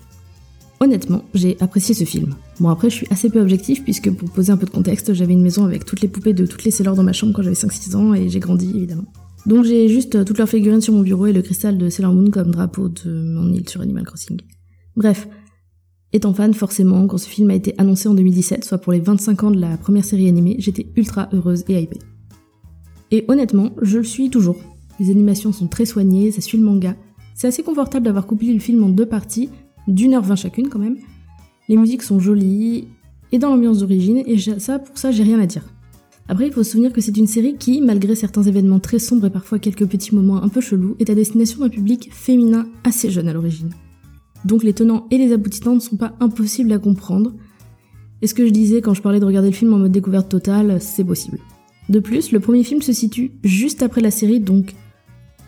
Honnêtement, 0.80 1.24
j'ai 1.34 1.58
apprécié 1.60 1.94
ce 1.94 2.04
film. 2.04 2.34
Bon 2.58 2.70
après, 2.70 2.88
je 2.88 2.94
suis 2.94 3.06
assez 3.10 3.28
peu 3.28 3.38
objectif 3.38 3.84
puisque 3.84 4.10
pour 4.10 4.30
poser 4.30 4.50
un 4.50 4.56
peu 4.56 4.64
de 4.64 4.70
contexte, 4.70 5.12
j'avais 5.12 5.34
une 5.34 5.42
maison 5.42 5.66
avec 5.66 5.84
toutes 5.84 6.00
les 6.00 6.08
poupées 6.08 6.32
de 6.32 6.46
toutes 6.46 6.64
les 6.64 6.70
Sailor 6.70 6.96
dans 6.96 7.02
ma 7.02 7.12
chambre 7.12 7.34
quand 7.34 7.42
j'avais 7.42 7.54
5-6 7.54 7.94
ans 7.96 8.14
et 8.14 8.30
j'ai 8.30 8.40
grandi 8.40 8.72
évidemment. 8.74 9.04
Donc 9.44 9.66
j'ai 9.66 9.90
juste 9.90 10.14
euh, 10.14 10.24
toutes 10.24 10.38
leurs 10.38 10.48
figurines 10.48 10.80
sur 10.80 10.94
mon 10.94 11.02
bureau 11.02 11.26
et 11.26 11.34
le 11.34 11.42
cristal 11.42 11.76
de 11.76 11.90
Sailor 11.90 12.14
Moon 12.14 12.30
comme 12.30 12.50
drapeau 12.50 12.88
de 12.88 13.10
mon 13.10 13.52
île 13.52 13.68
sur 13.68 13.82
Animal 13.82 14.04
Crossing. 14.04 14.40
Bref, 14.96 15.28
étant 16.12 16.34
fan 16.34 16.54
forcément, 16.54 17.06
quand 17.06 17.18
ce 17.18 17.28
film 17.28 17.50
a 17.50 17.54
été 17.54 17.74
annoncé 17.78 18.08
en 18.08 18.14
2017, 18.14 18.64
soit 18.64 18.78
pour 18.78 18.92
les 18.92 19.00
25 19.00 19.44
ans 19.44 19.50
de 19.50 19.60
la 19.60 19.76
première 19.76 20.04
série 20.04 20.28
animée, 20.28 20.56
j'étais 20.58 20.86
ultra 20.96 21.28
heureuse 21.32 21.64
et 21.68 21.80
hypée. 21.80 21.98
Et 23.10 23.24
honnêtement, 23.28 23.70
je 23.80 23.98
le 23.98 24.04
suis 24.04 24.30
toujours. 24.30 24.58
Les 25.00 25.10
animations 25.10 25.52
sont 25.52 25.68
très 25.68 25.84
soignées, 25.84 26.30
ça 26.30 26.40
suit 26.40 26.58
le 26.58 26.64
manga. 26.64 26.96
C'est 27.34 27.46
assez 27.46 27.62
confortable 27.62 28.04
d'avoir 28.04 28.26
couplé 28.26 28.52
le 28.52 28.60
film 28.60 28.82
en 28.84 28.88
deux 28.88 29.06
parties, 29.06 29.50
d'une 29.88 30.14
heure 30.14 30.22
vingt 30.22 30.36
chacune 30.36 30.68
quand 30.68 30.78
même. 30.78 30.96
Les 31.68 31.76
musiques 31.76 32.02
sont 32.02 32.20
jolies 32.20 32.88
et 33.32 33.38
dans 33.38 33.50
l'ambiance 33.50 33.78
d'origine, 33.78 34.22
et 34.26 34.38
ça, 34.58 34.78
pour 34.78 34.98
ça, 34.98 35.10
j'ai 35.10 35.22
rien 35.22 35.40
à 35.40 35.46
dire. 35.46 35.64
Après, 36.28 36.46
il 36.46 36.52
faut 36.52 36.62
se 36.62 36.72
souvenir 36.72 36.92
que 36.92 37.00
c'est 37.00 37.16
une 37.16 37.26
série 37.26 37.56
qui, 37.56 37.80
malgré 37.80 38.14
certains 38.14 38.42
événements 38.42 38.78
très 38.78 38.98
sombres 38.98 39.26
et 39.26 39.30
parfois 39.30 39.58
quelques 39.58 39.86
petits 39.86 40.14
moments 40.14 40.42
un 40.42 40.48
peu 40.48 40.60
chelous, 40.60 40.96
est 40.98 41.10
à 41.10 41.14
destination 41.14 41.60
d'un 41.60 41.68
public 41.68 42.10
féminin 42.12 42.66
assez 42.84 43.10
jeune 43.10 43.28
à 43.28 43.32
l'origine. 43.32 43.70
Donc 44.44 44.62
les 44.62 44.72
tenants 44.72 45.06
et 45.10 45.18
les 45.18 45.32
aboutissants 45.32 45.74
ne 45.74 45.80
sont 45.80 45.96
pas 45.96 46.14
impossibles 46.20 46.72
à 46.72 46.78
comprendre. 46.78 47.32
Et 48.20 48.26
ce 48.26 48.34
que 48.34 48.46
je 48.46 48.52
disais 48.52 48.80
quand 48.80 48.94
je 48.94 49.02
parlais 49.02 49.20
de 49.20 49.24
regarder 49.24 49.50
le 49.50 49.54
film 49.54 49.72
en 49.74 49.78
mode 49.78 49.92
découverte 49.92 50.28
totale, 50.28 50.80
c'est 50.80 51.04
possible. 51.04 51.38
De 51.88 52.00
plus, 52.00 52.32
le 52.32 52.40
premier 52.40 52.64
film 52.64 52.82
se 52.82 52.92
situe 52.92 53.32
juste 53.42 53.82
après 53.82 54.00
la 54.00 54.10
série, 54.10 54.40
donc 54.40 54.74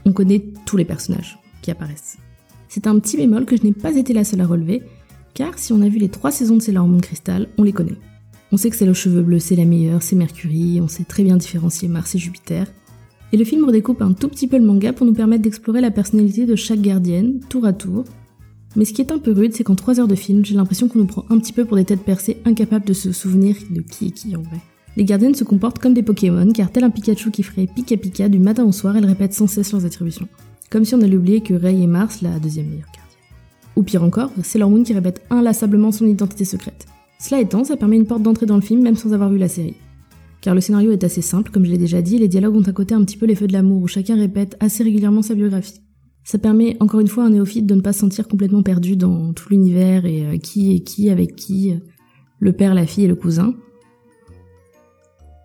on 0.04 0.12
connaît 0.12 0.44
tous 0.66 0.76
les 0.76 0.84
personnages 0.84 1.38
qui 1.62 1.70
apparaissent. 1.70 2.18
C'est 2.68 2.86
un 2.86 2.98
petit 2.98 3.16
bémol 3.16 3.44
que 3.44 3.56
je 3.56 3.62
n'ai 3.62 3.72
pas 3.72 3.96
été 3.96 4.12
la 4.12 4.24
seule 4.24 4.40
à 4.40 4.46
relever, 4.46 4.82
car 5.32 5.58
si 5.58 5.72
on 5.72 5.80
a 5.82 5.88
vu 5.88 5.98
les 5.98 6.08
trois 6.08 6.32
saisons 6.32 6.56
de 6.56 6.62
Sailor 6.62 6.86
Moon 6.86 6.98
Crystal, 6.98 7.48
on 7.56 7.62
les 7.62 7.72
connaît. 7.72 7.96
On 8.52 8.56
sait 8.56 8.70
que 8.70 8.76
c'est 8.76 8.86
le 8.86 8.94
cheveu 8.94 9.22
bleu, 9.22 9.38
c'est 9.38 9.56
la 9.56 9.64
meilleure, 9.64 10.02
c'est 10.02 10.16
Mercury, 10.16 10.80
on 10.80 10.88
sait 10.88 11.04
très 11.04 11.24
bien 11.24 11.36
différencier 11.36 11.88
Mars 11.88 12.14
et 12.14 12.18
Jupiter. 12.18 12.66
Et 13.32 13.36
le 13.36 13.44
film 13.44 13.64
redécoupe 13.64 14.02
un 14.02 14.12
tout 14.12 14.28
petit 14.28 14.46
peu 14.46 14.58
le 14.58 14.64
manga 14.64 14.92
pour 14.92 15.06
nous 15.06 15.12
permettre 15.12 15.42
d'explorer 15.42 15.80
la 15.80 15.90
personnalité 15.90 16.46
de 16.46 16.54
chaque 16.54 16.80
gardienne, 16.80 17.40
tour 17.48 17.64
à 17.64 17.72
tour. 17.72 18.04
Mais 18.76 18.84
ce 18.84 18.92
qui 18.92 19.00
est 19.00 19.12
un 19.12 19.18
peu 19.18 19.32
rude, 19.32 19.54
c'est 19.54 19.64
qu'en 19.64 19.74
3 19.74 20.00
heures 20.00 20.08
de 20.08 20.14
film, 20.14 20.44
j'ai 20.44 20.54
l'impression 20.54 20.88
qu'on 20.88 20.98
nous 20.98 21.06
prend 21.06 21.24
un 21.30 21.38
petit 21.38 21.52
peu 21.52 21.64
pour 21.64 21.76
des 21.76 21.84
têtes 21.84 22.02
percées 22.02 22.38
incapables 22.44 22.84
de 22.84 22.92
se 22.92 23.12
souvenir 23.12 23.56
de 23.70 23.80
qui 23.80 24.08
est 24.08 24.10
qui 24.10 24.34
en 24.36 24.42
vrai. 24.42 24.60
Les 24.96 25.04
gardiennes 25.04 25.34
se 25.34 25.44
comportent 25.44 25.80
comme 25.80 25.94
des 25.94 26.02
Pokémon, 26.02 26.52
car 26.52 26.70
tel 26.70 26.84
un 26.84 26.90
Pikachu 26.90 27.30
qui 27.30 27.42
ferait 27.42 27.66
Pika 27.66 27.96
Pika 27.96 28.28
du 28.28 28.38
matin 28.38 28.64
au 28.64 28.72
soir, 28.72 28.96
elles 28.96 29.06
répètent 29.06 29.34
sans 29.34 29.46
cesse 29.46 29.72
leurs 29.72 29.84
attributions. 29.84 30.28
Comme 30.70 30.84
si 30.84 30.94
on 30.94 31.00
allait 31.02 31.16
oublier 31.16 31.40
que 31.40 31.54
Ray 31.54 31.82
est 31.82 31.88
Mars, 31.88 32.22
la 32.22 32.38
deuxième 32.38 32.66
meilleure 32.66 32.86
gardienne. 32.86 33.04
Ou 33.76 33.82
pire 33.82 34.04
encore, 34.04 34.30
c'est 34.42 34.58
Moon 34.58 34.82
qui 34.82 34.92
répète 34.92 35.22
inlassablement 35.30 35.90
son 35.90 36.06
identité 36.06 36.44
secrète. 36.44 36.86
Cela 37.18 37.40
étant, 37.40 37.64
ça 37.64 37.76
permet 37.76 37.96
une 37.96 38.06
porte 38.06 38.22
d'entrée 38.22 38.46
dans 38.46 38.56
le 38.56 38.62
film 38.62 38.82
même 38.82 38.96
sans 38.96 39.12
avoir 39.12 39.30
vu 39.30 39.38
la 39.38 39.48
série. 39.48 39.74
Car 40.40 40.54
le 40.54 40.60
scénario 40.60 40.92
est 40.92 41.04
assez 41.04 41.22
simple, 41.22 41.50
comme 41.50 41.64
je 41.64 41.70
l'ai 41.70 41.78
déjà 41.78 42.02
dit, 42.02 42.18
les 42.18 42.28
dialogues 42.28 42.56
ont 42.56 42.68
à 42.68 42.72
côté 42.72 42.94
un 42.94 43.02
petit 43.04 43.16
peu 43.16 43.26
les 43.26 43.34
feux 43.34 43.46
de 43.46 43.52
l'amour, 43.52 43.82
où 43.82 43.88
chacun 43.88 44.16
répète 44.16 44.56
assez 44.60 44.84
régulièrement 44.84 45.22
sa 45.22 45.34
biographie. 45.34 45.80
Ça 46.24 46.38
permet 46.38 46.76
encore 46.80 47.00
une 47.00 47.08
fois 47.08 47.24
à 47.24 47.26
un 47.26 47.30
néophyte 47.30 47.66
de 47.66 47.74
ne 47.74 47.82
pas 47.82 47.92
se 47.92 48.00
sentir 48.00 48.26
complètement 48.26 48.62
perdu 48.62 48.96
dans 48.96 49.34
tout 49.34 49.50
l'univers 49.50 50.06
et 50.06 50.24
euh, 50.26 50.38
qui 50.38 50.74
est 50.74 50.80
qui 50.80 51.10
avec 51.10 51.36
qui, 51.36 51.72
euh, 51.72 51.76
le 52.38 52.52
père, 52.52 52.74
la 52.74 52.86
fille 52.86 53.04
et 53.04 53.08
le 53.08 53.14
cousin. 53.14 53.54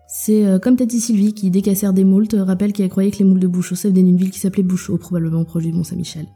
C'est 0.08 0.46
euh, 0.46 0.58
comme 0.58 0.76
Tati 0.76 0.98
Sylvie 0.98 1.34
qui, 1.34 1.50
dès 1.50 1.60
qu'elle 1.60 1.76
sert 1.76 1.92
des 1.92 2.04
moules, 2.04 2.26
rappelle 2.32 2.72
qu'elle 2.72 2.88
croyait 2.88 3.10
que 3.10 3.18
les 3.18 3.26
moules 3.26 3.40
de 3.40 3.46
Bouchot 3.46 3.74
venaient 3.74 4.02
d'une 4.02 4.16
ville 4.16 4.30
qui 4.30 4.40
s'appelait 4.40 4.62
Bouchot, 4.62 4.96
probablement 4.96 5.44
proche 5.44 5.64
du 5.64 5.72
Mont 5.72 5.84
Saint-Michel. 5.84 6.26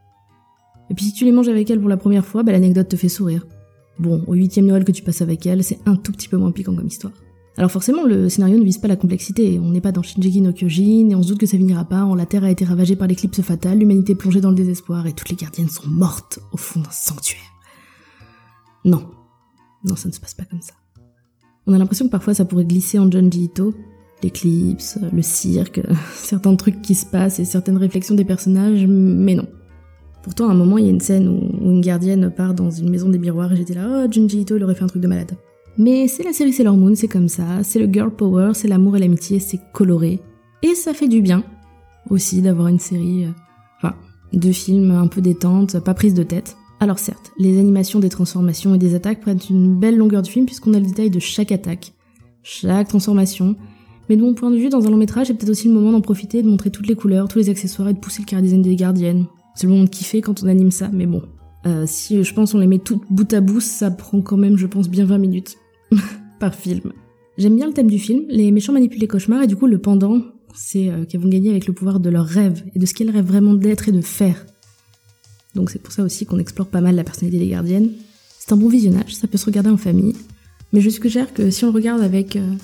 Et 0.90 0.94
puis 0.94 1.06
si 1.06 1.12
tu 1.14 1.24
les 1.24 1.32
manges 1.32 1.48
avec 1.48 1.70
elle 1.70 1.80
pour 1.80 1.88
la 1.88 1.96
première 1.96 2.26
fois, 2.26 2.42
bah, 2.42 2.52
l'anecdote 2.52 2.88
te 2.88 2.96
fait 2.96 3.08
sourire. 3.08 3.46
Bon, 3.98 4.22
au 4.26 4.34
huitième 4.34 4.66
Noël 4.66 4.84
que 4.84 4.92
tu 4.92 5.02
passes 5.02 5.22
avec 5.22 5.46
elle, 5.46 5.64
c'est 5.64 5.78
un 5.86 5.96
tout 5.96 6.12
petit 6.12 6.28
peu 6.28 6.36
moins 6.36 6.52
piquant 6.52 6.76
comme 6.76 6.86
histoire. 6.86 7.14
Alors 7.56 7.70
forcément, 7.70 8.04
le 8.04 8.28
scénario 8.28 8.58
ne 8.58 8.64
vise 8.64 8.78
pas 8.78 8.88
la 8.88 8.96
complexité, 8.96 9.61
on 9.61 9.70
n'est 9.70 9.80
pas 9.80 9.92
dans 9.92 10.02
Shinjeki 10.02 10.40
no 10.40 10.52
Kyojin, 10.52 11.11
et 11.11 11.14
on 11.14 11.23
se 11.23 11.28
doute 11.28 11.38
que 11.38 11.46
ça 11.46 11.56
finira 11.56 11.84
pas, 11.84 12.04
la 12.16 12.26
Terre 12.26 12.44
a 12.44 12.50
été 12.50 12.64
ravagée 12.64 12.96
par 12.96 13.06
l'éclipse 13.06 13.40
fatale, 13.42 13.78
l'humanité 13.78 14.16
plongée 14.16 14.40
dans 14.40 14.50
le 14.50 14.56
désespoir, 14.56 15.06
et 15.06 15.12
toutes 15.12 15.28
les 15.28 15.37
gardiennes 15.37 15.68
sont 15.68 15.87
mortes 15.87 16.40
au 16.52 16.56
fond 16.56 16.80
d'un 16.80 16.90
sanctuaire. 16.90 17.40
Non. 18.84 19.04
Non, 19.84 19.94
ça 19.94 20.08
ne 20.08 20.14
se 20.14 20.20
passe 20.20 20.34
pas 20.34 20.44
comme 20.44 20.62
ça. 20.62 20.75
On 21.66 21.73
a 21.73 21.78
l'impression 21.78 22.06
que 22.06 22.11
parfois 22.11 22.34
ça 22.34 22.44
pourrait 22.44 22.64
glisser 22.64 22.99
en 22.99 23.11
Junji 23.11 23.44
Ito, 23.44 23.73
l'éclipse, 24.23 24.99
le 25.12 25.23
cirque, 25.23 25.80
certains 26.16 26.56
trucs 26.56 26.82
qui 26.82 26.96
se 26.96 27.06
passent 27.06 27.38
et 27.38 27.44
certaines 27.44 27.76
réflexions 27.76 28.16
des 28.16 28.25
personnages, 28.25 28.84
mais 28.87 29.37
non. 29.37 29.46
Pourtant, 30.25 30.49
à 30.49 30.52
un 30.52 30.56
moment, 30.56 30.78
il 30.78 30.87
y 30.87 30.88
a 30.88 30.90
une 30.90 31.00
scène 31.00 31.28
où, 31.28 31.70
une 31.70 31.82
gardienne 31.82 32.30
part 32.30 32.54
dans 32.54 32.70
une 32.70 32.90
maison 32.90 33.11
des 33.11 33.18
miroirs 33.18 33.52
et 33.52 33.56
j'étais 33.56 33.75
là, 33.75 33.87
oh, 34.04 34.11
Junji 34.11 34.40
Ito, 34.40 34.56
il 34.56 34.64
aurait 34.64 34.75
fait 34.75 34.84
un 34.84 34.88
truc 34.88 35.02
de 35.02 35.08
malade. 35.08 35.37
Mais 35.76 36.07
c'est 36.09 36.23
la 36.23 36.33
série 36.33 36.52
Sailor 36.52 36.76
Moon, 36.76 36.95
c'est 36.95 37.09
comme 37.09 37.28
ça, 37.28 37.62
c'est 37.62 37.78
le 37.78 37.93
girl 37.93 38.11
power, 38.11 38.52
c'est 38.54 38.69
l'amour 38.69 38.97
et 38.97 39.00
l'amitié, 39.00 39.40
c'est 39.40 39.61
coloré. 39.73 40.21
Et 40.62 40.75
ça 40.75 40.95
fait 40.95 41.09
du 41.09 41.21
bien 41.21 41.43
aussi 42.11 42.43
d'avoir 42.43 42.69
une 42.69 42.78
série, 42.78 43.25
euh, 43.25 43.31
enfin, 43.78 43.95
deux 44.33 44.52
films 44.52 44.90
un 44.90 45.09
peu 45.09 45.21
détente, 45.21 45.78
pas 45.81 45.95
prise 45.95 46.14
de 46.14 46.23
tête. 46.23 46.57
Alors 46.81 46.99
certes, 46.99 47.33
les 47.38 47.59
animations 47.59 47.99
des 47.99 48.09
transformations 48.09 48.75
et 48.75 48.78
des 48.78 48.95
attaques 48.95 49.21
prennent 49.21 49.40
une 49.49 49.78
belle 49.78 49.97
longueur 49.97 50.23
du 50.23 50.31
film 50.31 50.47
puisqu'on 50.47 50.75
a 50.75 50.78
le 50.78 50.87
détail 50.87 51.11
de 51.11 51.19
chaque 51.19 51.50
attaque, 51.50 51.93
chaque 52.43 52.88
transformation, 52.88 53.57
mais 54.09 54.16
de 54.16 54.23
mon 54.23 54.35
point 54.35 54.50
de 54.50 54.57
vue, 54.57 54.69
dans 54.69 54.87
un 54.87 54.90
long 54.90 54.97
métrage, 54.97 55.28
c'est 55.28 55.35
peut-être 55.35 55.50
aussi 55.50 55.69
le 55.69 55.75
moment 55.75 55.93
d'en 55.93 56.00
profiter, 56.00 56.43
de 56.43 56.49
montrer 56.49 56.71
toutes 56.71 56.87
les 56.87 56.95
couleurs, 56.95 57.28
tous 57.28 57.38
les 57.38 57.50
accessoires 57.50 57.88
et 57.88 57.95
de 57.95 57.99
pousser 57.99 58.23
le 58.31 58.43
design 58.43 58.62
des 58.62 58.76
gardiennes. 58.76 59.26
C'est 59.54 59.66
le 59.66 59.73
moment 59.73 59.85
de 59.85 59.90
kiffer 59.90 60.21
quand 60.21 60.43
on 60.43 60.49
anime 60.49 60.71
ça, 60.71 60.90
mais 60.93 61.07
bon. 61.07 61.23
Euh, 61.66 61.85
si 61.87 62.23
je 62.23 62.35
pense 62.35 62.54
on 62.54 62.59
les 62.59 62.66
met 62.66 62.78
toutes 62.78 63.02
bout 63.11 63.33
à 63.33 63.40
bout, 63.40 63.61
ça 63.61 63.90
prend 63.90 64.21
quand 64.21 64.37
même, 64.37 64.59
je 64.59 64.66
pense, 64.66 64.90
bien 64.90 65.07
20 65.07 65.19
minutes. 65.19 65.57
Par 66.40 66.54
film. 66.54 66.92
J'aime 67.38 67.56
bien 67.56 67.66
le 67.66 67.72
thème 67.72 67.90
du 67.90 67.98
film, 67.98 68.24
les 68.28 68.50
méchants 68.50 68.72
manipulent 68.72 69.00
les 69.00 69.08
cauchemars, 69.08 69.42
et 69.42 69.46
du 69.46 69.56
coup, 69.56 69.66
le 69.66 69.78
pendant, 69.78 70.22
c'est 70.54 70.88
euh, 70.88 71.04
qu'elles 71.04 71.20
vont 71.20 71.28
gagner 71.28 71.50
avec 71.50 71.66
le 71.66 71.72
pouvoir 71.72 72.00
de 72.00 72.10
leurs 72.10 72.26
rêves, 72.26 72.64
et 72.74 72.78
de 72.78 72.86
ce 72.86 72.94
qu'elles 72.94 73.10
rêvent 73.10 73.26
vraiment 73.26 73.54
d'être 73.54 73.88
et 73.88 73.92
de 73.92 74.00
faire. 74.00 74.46
Donc 75.54 75.70
c'est 75.70 75.78
pour 75.78 75.92
ça 75.92 76.02
aussi 76.02 76.26
qu'on 76.26 76.38
explore 76.38 76.66
pas 76.66 76.80
mal 76.80 76.96
la 76.96 77.04
personnalité 77.04 77.38
des 77.38 77.48
gardiennes. 77.48 77.90
C'est 78.38 78.52
un 78.52 78.56
bon 78.56 78.68
visionnage, 78.68 79.14
ça 79.14 79.28
peut 79.28 79.38
se 79.38 79.46
regarder 79.46 79.70
en 79.70 79.76
famille. 79.76 80.14
Mais 80.72 80.80
je 80.80 80.90
suggère 80.90 81.32
que 81.32 81.50
si 81.50 81.64
on 81.64 81.72
regarde 81.72 82.02
avec 82.02 82.36
euh, 82.36 82.54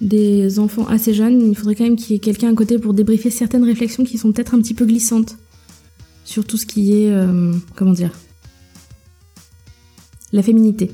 des 0.00 0.58
enfants 0.58 0.86
assez 0.86 1.12
jeunes, 1.12 1.50
il 1.50 1.56
faudrait 1.56 1.74
quand 1.74 1.84
même 1.84 1.96
qu'il 1.96 2.12
y 2.12 2.14
ait 2.14 2.20
quelqu'un 2.20 2.50
à 2.50 2.54
côté 2.54 2.78
pour 2.78 2.94
débriefer 2.94 3.30
certaines 3.30 3.64
réflexions 3.64 4.04
qui 4.04 4.16
sont 4.16 4.32
peut-être 4.32 4.54
un 4.54 4.58
petit 4.60 4.74
peu 4.74 4.86
glissantes 4.86 5.36
sur 6.24 6.44
tout 6.44 6.56
ce 6.56 6.66
qui 6.66 6.92
est, 6.92 7.10
euh, 7.10 7.52
comment 7.74 7.92
dire, 7.92 8.12
la 10.32 10.42
féminité. 10.42 10.92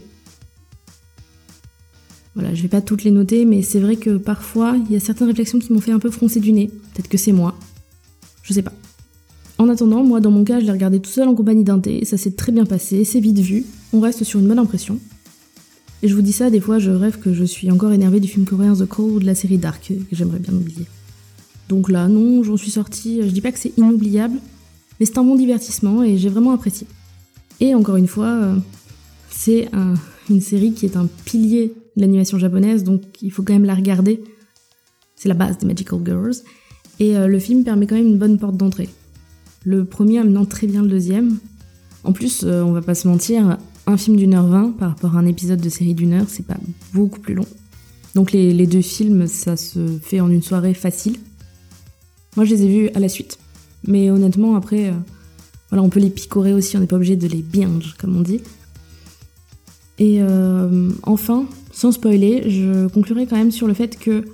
Voilà, 2.37 2.55
je 2.55 2.63
vais 2.63 2.69
pas 2.69 2.83
toutes 2.83 3.03
les 3.03 3.11
noter, 3.11 3.47
mais 3.47 3.63
c'est 3.63 3.81
vrai 3.81 3.97
que 3.97 4.19
parfois, 4.19 4.77
il 4.77 4.93
y 4.93 4.97
a 4.97 5.01
certaines 5.01 5.27
réflexions 5.27 5.59
qui 5.59 5.73
m'ont 5.73 5.81
fait 5.81 5.93
un 5.93 5.99
peu 5.99 6.11
froncer 6.11 6.39
du 6.39 6.53
nez. 6.53 6.69
Peut-être 6.93 7.09
que 7.09 7.17
c'est 7.17 7.33
moi. 7.33 7.59
Je 8.43 8.53
sais 8.53 8.63
pas. 8.63 8.75
En 9.59 9.71
attendant, 9.71 10.05
moi, 10.05 10.21
dans 10.21 10.31
mon 10.31 10.45
cas, 10.45 10.61
je 10.61 10.67
l'ai 10.67 10.71
regardé 10.71 11.01
tout 11.01 11.11
seul 11.11 11.29
en 11.29 11.35
compagnie 11.35 11.65
d'un 11.65 11.81
thé, 11.81 12.05
ça 12.05 12.19
s'est 12.19 12.33
très 12.33 12.53
bien 12.53 12.67
passé, 12.67 13.05
c'est 13.05 13.21
vite 13.21 13.39
vu, 13.39 13.65
on 13.95 14.01
reste 14.01 14.23
sur 14.23 14.39
une 14.39 14.47
bonne 14.47 14.59
impression. 14.59 14.99
Et 16.03 16.09
je 16.09 16.15
vous 16.15 16.21
dis 16.21 16.33
ça, 16.33 16.51
des 16.51 16.61
fois 16.61 16.79
je 16.79 16.91
rêve 16.91 17.19
que 17.19 17.33
je 17.33 17.45
suis 17.45 17.71
encore 17.71 17.91
énervée 17.91 18.21
du 18.21 18.29
film 18.29 18.45
coréen 18.45 18.75
The 18.75 18.87
Call 18.87 19.07
ou 19.07 19.19
de 19.19 19.25
la 19.25 19.35
série 19.35 19.57
Dark, 19.57 19.89
que 19.89 20.15
j'aimerais 20.15 20.41
bien 20.41 20.53
oublier. 20.53 20.85
Donc 21.71 21.89
là, 21.89 22.07
non, 22.07 22.43
j'en 22.43 22.59
suis 22.59 22.71
sortie, 22.71 23.23
je 23.23 23.29
dis 23.29 23.41
pas 23.41 23.51
que 23.51 23.59
c'est 23.59 23.73
inoubliable, 23.79 24.39
mais 25.01 25.07
c'est 25.07 25.17
un 25.17 25.25
bon 25.25 25.37
divertissement 25.37 26.03
et 26.03 26.19
j'ai 26.19 26.29
vraiment 26.29 26.53
apprécié. 26.53 26.87
Et 27.61 27.75
encore 27.75 27.97
une 27.97 28.09
fois, 28.09 28.29
euh, 28.29 28.57
c'est 29.31 29.71
une 30.29 30.43
série 30.43 30.73
qui 30.73 30.85
est 30.85 30.99
un 30.99 31.09
pilier 31.25 31.73
l'animation 31.97 32.39
japonaise, 32.39 32.85
donc 32.85 33.03
il 33.23 33.31
faut 33.31 33.43
quand 33.43 33.55
même 33.55 33.65
la 33.65 33.75
regarder. 33.75 34.23
C'est 35.17 35.29
la 35.29 35.35
base 35.35 35.59
des 35.59 35.67
Magical 35.67 36.01
Girls. 36.05 36.37
Et 36.99 37.17
euh, 37.17 37.27
le 37.27 37.39
film 37.39 37.65
permet 37.65 37.87
quand 37.87 37.97
même 37.97 38.07
une 38.07 38.19
bonne 38.19 38.39
porte 38.39 38.57
d'entrée. 38.57 38.89
Le 39.65 39.85
premier 39.85 40.19
amenant 40.19 40.45
très 40.45 40.67
bien 40.67 40.83
le 40.83 40.89
deuxième. 40.89 41.39
En 42.05 42.13
plus, 42.13 42.45
euh, 42.45 42.63
on 42.63 42.73
va 42.73 42.83
pas 42.83 42.95
se 42.95 43.09
mentir, 43.09 43.59
un 43.87 43.97
film 43.97 44.17
d'une 44.17 44.35
heure 44.35 44.47
vingt 44.47 44.73
par 44.79 44.91
rapport 44.91 45.17
à 45.17 45.19
un 45.19 45.27
épisode 45.27 45.61
de 45.61 45.69
série 45.69 45.95
d'une 45.95 46.13
heure, 46.13 46.27
c'est 46.29 46.47
pas 46.47 46.57
beaucoup 46.93 47.21
plus 47.21 47.35
long. 47.35 47.47
Donc 48.15 48.33
les, 48.33 48.67
deux 48.67 48.81
films, 48.81 49.27
ça 49.27 49.57
se 49.57 49.99
fait 50.03 50.21
en 50.21 50.31
une 50.31 50.43
soirée 50.43 50.75
facile. 50.75 51.17
Moi, 52.37 52.45
je 52.45 52.55
les 52.55 52.63
ai 52.63 52.69
vus 52.69 52.89
à 52.95 53.01
la 53.01 53.09
suite. 53.09 53.39
Mais 53.87 54.11
honnêtement, 54.11 54.57
après, 54.57 54.89
euh, 54.89 54.95
voilà, 55.71 55.83
on 55.83 55.89
peut 55.89 56.01
les 56.01 56.11
picorer 56.11 56.53
aussi, 56.55 56.77
on 56.77 56.81
n'est 56.81 56.87
pas 56.87 56.97
obligé 56.97 57.17
de 57.17 57.29
les 57.29 57.43
binge, 57.43 57.95
comme 57.99 58.17
on 58.17 58.23
dit. 58.23 58.41
Et 59.99 60.19
euh, 60.21 60.91
enfin, 61.03 61.47
sans 61.73 61.93
spoiler, 61.93 62.51
je 62.51 62.89
conclurai 62.89 63.27
quand 63.27 63.37
même 63.37 63.51
sur 63.51 63.67
le 63.67 63.75
fait 63.75 63.99
que 63.99 64.25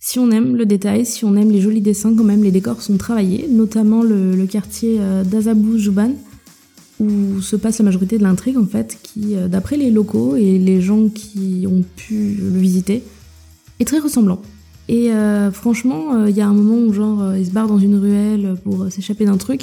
si 0.00 0.18
on 0.18 0.30
aime 0.30 0.56
le 0.56 0.66
détail, 0.66 1.06
si 1.06 1.24
on 1.24 1.36
aime 1.36 1.50
les 1.50 1.60
jolis 1.60 1.80
dessins, 1.80 2.14
quand 2.16 2.24
même, 2.24 2.42
les 2.42 2.50
décors 2.50 2.82
sont 2.82 2.96
travaillés, 2.96 3.46
notamment 3.48 4.02
le, 4.02 4.44
quartier 4.46 4.96
euh, 5.00 5.22
d'Azabu 5.22 5.78
Juban, 5.78 6.10
où 6.98 7.40
se 7.40 7.56
passe 7.56 7.78
la 7.78 7.84
majorité 7.84 8.18
de 8.18 8.24
l'intrigue 8.24 8.58
en 8.58 8.66
fait, 8.66 8.98
qui, 9.02 9.36
euh, 9.36 9.46
d'après 9.46 9.76
les 9.76 9.90
locaux 9.90 10.34
et 10.34 10.58
les 10.58 10.80
gens 10.80 11.08
qui 11.08 11.66
ont 11.68 11.84
pu 11.96 12.36
le 12.40 12.58
visiter, 12.58 13.04
est 13.78 13.84
très 13.84 14.00
ressemblant. 14.00 14.42
Et 14.88 15.10
franchement, 15.52 16.26
il 16.26 16.36
y 16.36 16.42
a 16.42 16.46
un 16.46 16.52
moment 16.52 16.76
où 16.76 16.92
genre 16.92 17.34
il 17.36 17.46
se 17.46 17.50
barre 17.50 17.66
dans 17.68 17.78
une 17.78 17.96
ruelle 17.96 18.56
pour 18.62 18.90
s'échapper 18.90 19.24
d'un 19.24 19.38
truc, 19.38 19.62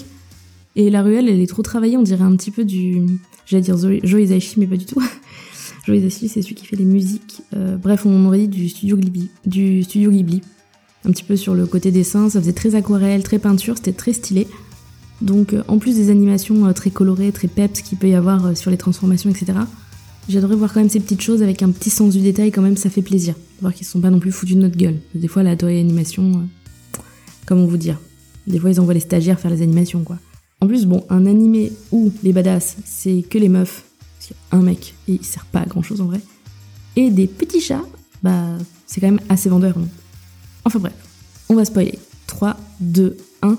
et 0.76 0.90
la 0.90 1.02
ruelle 1.02 1.30
elle 1.30 1.40
est 1.40 1.48
trop 1.48 1.62
travaillée, 1.62 1.98
on 1.98 2.04
dirait 2.04 2.24
un 2.24 2.36
petit 2.36 2.52
peu 2.52 2.66
du, 2.66 3.06
j'allais 3.46 3.64
dire 3.64 3.78
Joe 3.78 4.22
Hisaishi 4.22 4.60
mais 4.60 4.68
pas 4.68 4.78
du 4.78 4.86
tout. 4.86 5.02
Joe 5.86 5.98
Hisaishi 5.98 6.30
c'est 6.30 6.42
celui 6.42 6.56
qui 6.56 6.66
fait 6.66 6.76
les 6.76 6.86
musiques. 6.86 7.42
bref, 7.82 8.06
on 8.06 8.26
aurait 8.26 8.40
dit 8.40 8.48
du 8.48 8.70
studio 8.70 8.98
Ghibli, 8.98 9.30
du 9.46 9.84
studio 9.84 10.12
Ghibli. 10.12 10.42
Un 11.06 11.12
petit 11.12 11.24
peu 11.24 11.38
sur 11.38 11.54
le 11.54 11.66
côté 11.66 11.92
dessin, 11.92 12.30
ça 12.30 12.42
faisait 12.42 12.54
très 12.54 12.76
aquarelle, 12.76 13.24
très 13.24 13.40
peinture, 13.40 13.78
c'était 13.78 13.94
très 13.94 14.12
stylé. 14.14 14.48
Donc 15.22 15.54
euh, 15.54 15.64
en 15.68 15.78
plus 15.78 15.96
des 15.96 16.10
animations 16.10 16.66
euh, 16.66 16.74
très 16.74 16.90
colorées, 16.90 17.32
très 17.32 17.48
peps 17.48 17.82
qu'il 17.82 17.98
peut 17.98 18.10
y 18.10 18.16
avoir 18.16 18.46
euh, 18.46 18.56
sur 18.56 18.72
les 18.72 18.78
transformations, 18.78 19.30
etc., 19.30 19.60
j'adorais 20.28 20.56
voir 20.56 20.74
quand 20.74 20.80
même 20.80 20.90
ces 20.90 21.00
petites 21.00 21.22
choses 21.22 21.42
avec 21.42 21.64
un 21.64 21.72
petit 21.72 21.90
sens 21.90 22.14
du 22.14 22.22
détail, 22.22 22.52
quand 22.52 22.62
même 22.62 22.78
ça 22.78 22.90
fait 22.90 23.02
plaisir. 23.02 23.36
Voir 23.62 23.74
qu'ils 23.74 23.86
sont 23.86 24.00
pas 24.00 24.10
non 24.10 24.20
plus 24.20 24.32
foutus 24.32 24.56
de 24.56 24.62
notre 24.62 24.78
gueule. 24.78 24.98
Des 25.16 25.28
fois 25.28 25.44
la 25.44 25.56
toile 25.56 25.78
animation, 25.78 26.48
comment 27.46 27.66
vous 27.66 27.78
dire? 27.78 28.00
Des 28.48 28.60
fois 28.60 28.70
ils 28.70 28.80
envoient 28.80 28.94
les 28.94 29.00
stagiaires 29.00 29.40
faire 29.40 29.52
les 29.52 29.62
animations 29.62 30.04
quoi. 30.04 30.18
En 30.62 30.68
plus 30.68 30.86
bon, 30.86 31.06
un 31.10 31.26
animé 31.26 31.72
où 31.92 32.12
les 32.24 32.34
badass 32.34 32.78
c'est 32.86 33.24
que 33.30 33.38
les 33.38 33.50
meufs, 33.50 33.84
parce 34.18 34.28
qu'il 34.28 34.36
y 34.36 34.56
a 34.56 34.58
un 34.58 34.62
mec 34.62 34.94
et 35.08 35.14
il 35.14 35.26
sert 35.26 35.46
pas 35.46 35.62
à 35.62 35.66
grand 35.66 35.82
chose 35.82 36.02
en 36.02 36.06
vrai, 36.06 36.20
et 36.96 37.10
des 37.12 37.28
petits 37.28 37.62
chats, 37.62 37.86
bah 38.24 38.58
c'est 38.86 39.00
quand 39.00 39.08
même 39.08 39.22
assez 39.30 39.50
vendeur 39.50 39.78
non 39.78 39.88
Enfin 40.66 40.80
bref, 40.80 40.94
on 41.48 41.56
va 41.56 41.66
spoiler. 41.66 41.98
3, 42.28 42.58
2, 42.82 43.18
1... 43.42 43.58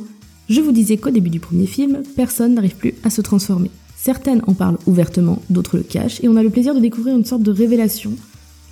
Je 0.48 0.60
vous 0.60 0.72
disais 0.72 0.96
qu'au 0.96 1.10
début 1.10 1.30
du 1.30 1.40
premier 1.40 1.66
film, 1.66 2.02
personne 2.16 2.54
n'arrive 2.54 2.76
plus 2.76 2.94
à 3.04 3.10
se 3.10 3.20
transformer. 3.20 3.70
Certaines 3.96 4.42
en 4.46 4.54
parlent 4.54 4.78
ouvertement, 4.86 5.40
d'autres 5.48 5.76
le 5.76 5.82
cachent, 5.82 6.22
et 6.22 6.28
on 6.28 6.36
a 6.36 6.42
le 6.42 6.50
plaisir 6.50 6.74
de 6.74 6.80
découvrir 6.80 7.16
une 7.16 7.24
sorte 7.24 7.42
de 7.42 7.52
révélation, 7.52 8.12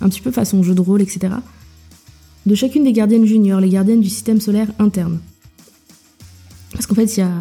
un 0.01 0.09
petit 0.09 0.21
peu 0.21 0.31
façon 0.31 0.61
jeu 0.61 0.75
de 0.75 0.81
rôle, 0.81 1.01
etc., 1.01 1.33
de 2.45 2.55
chacune 2.55 2.83
des 2.83 2.93
gardiennes 2.93 3.25
juniors, 3.25 3.59
les 3.59 3.69
gardiennes 3.69 4.01
du 4.01 4.09
système 4.09 4.41
solaire 4.41 4.67
interne. 4.79 5.19
Parce 6.73 6.85
qu'en 6.85 6.95
fait, 6.95 7.17
il 7.17 7.19
y 7.19 7.23
a, 7.23 7.33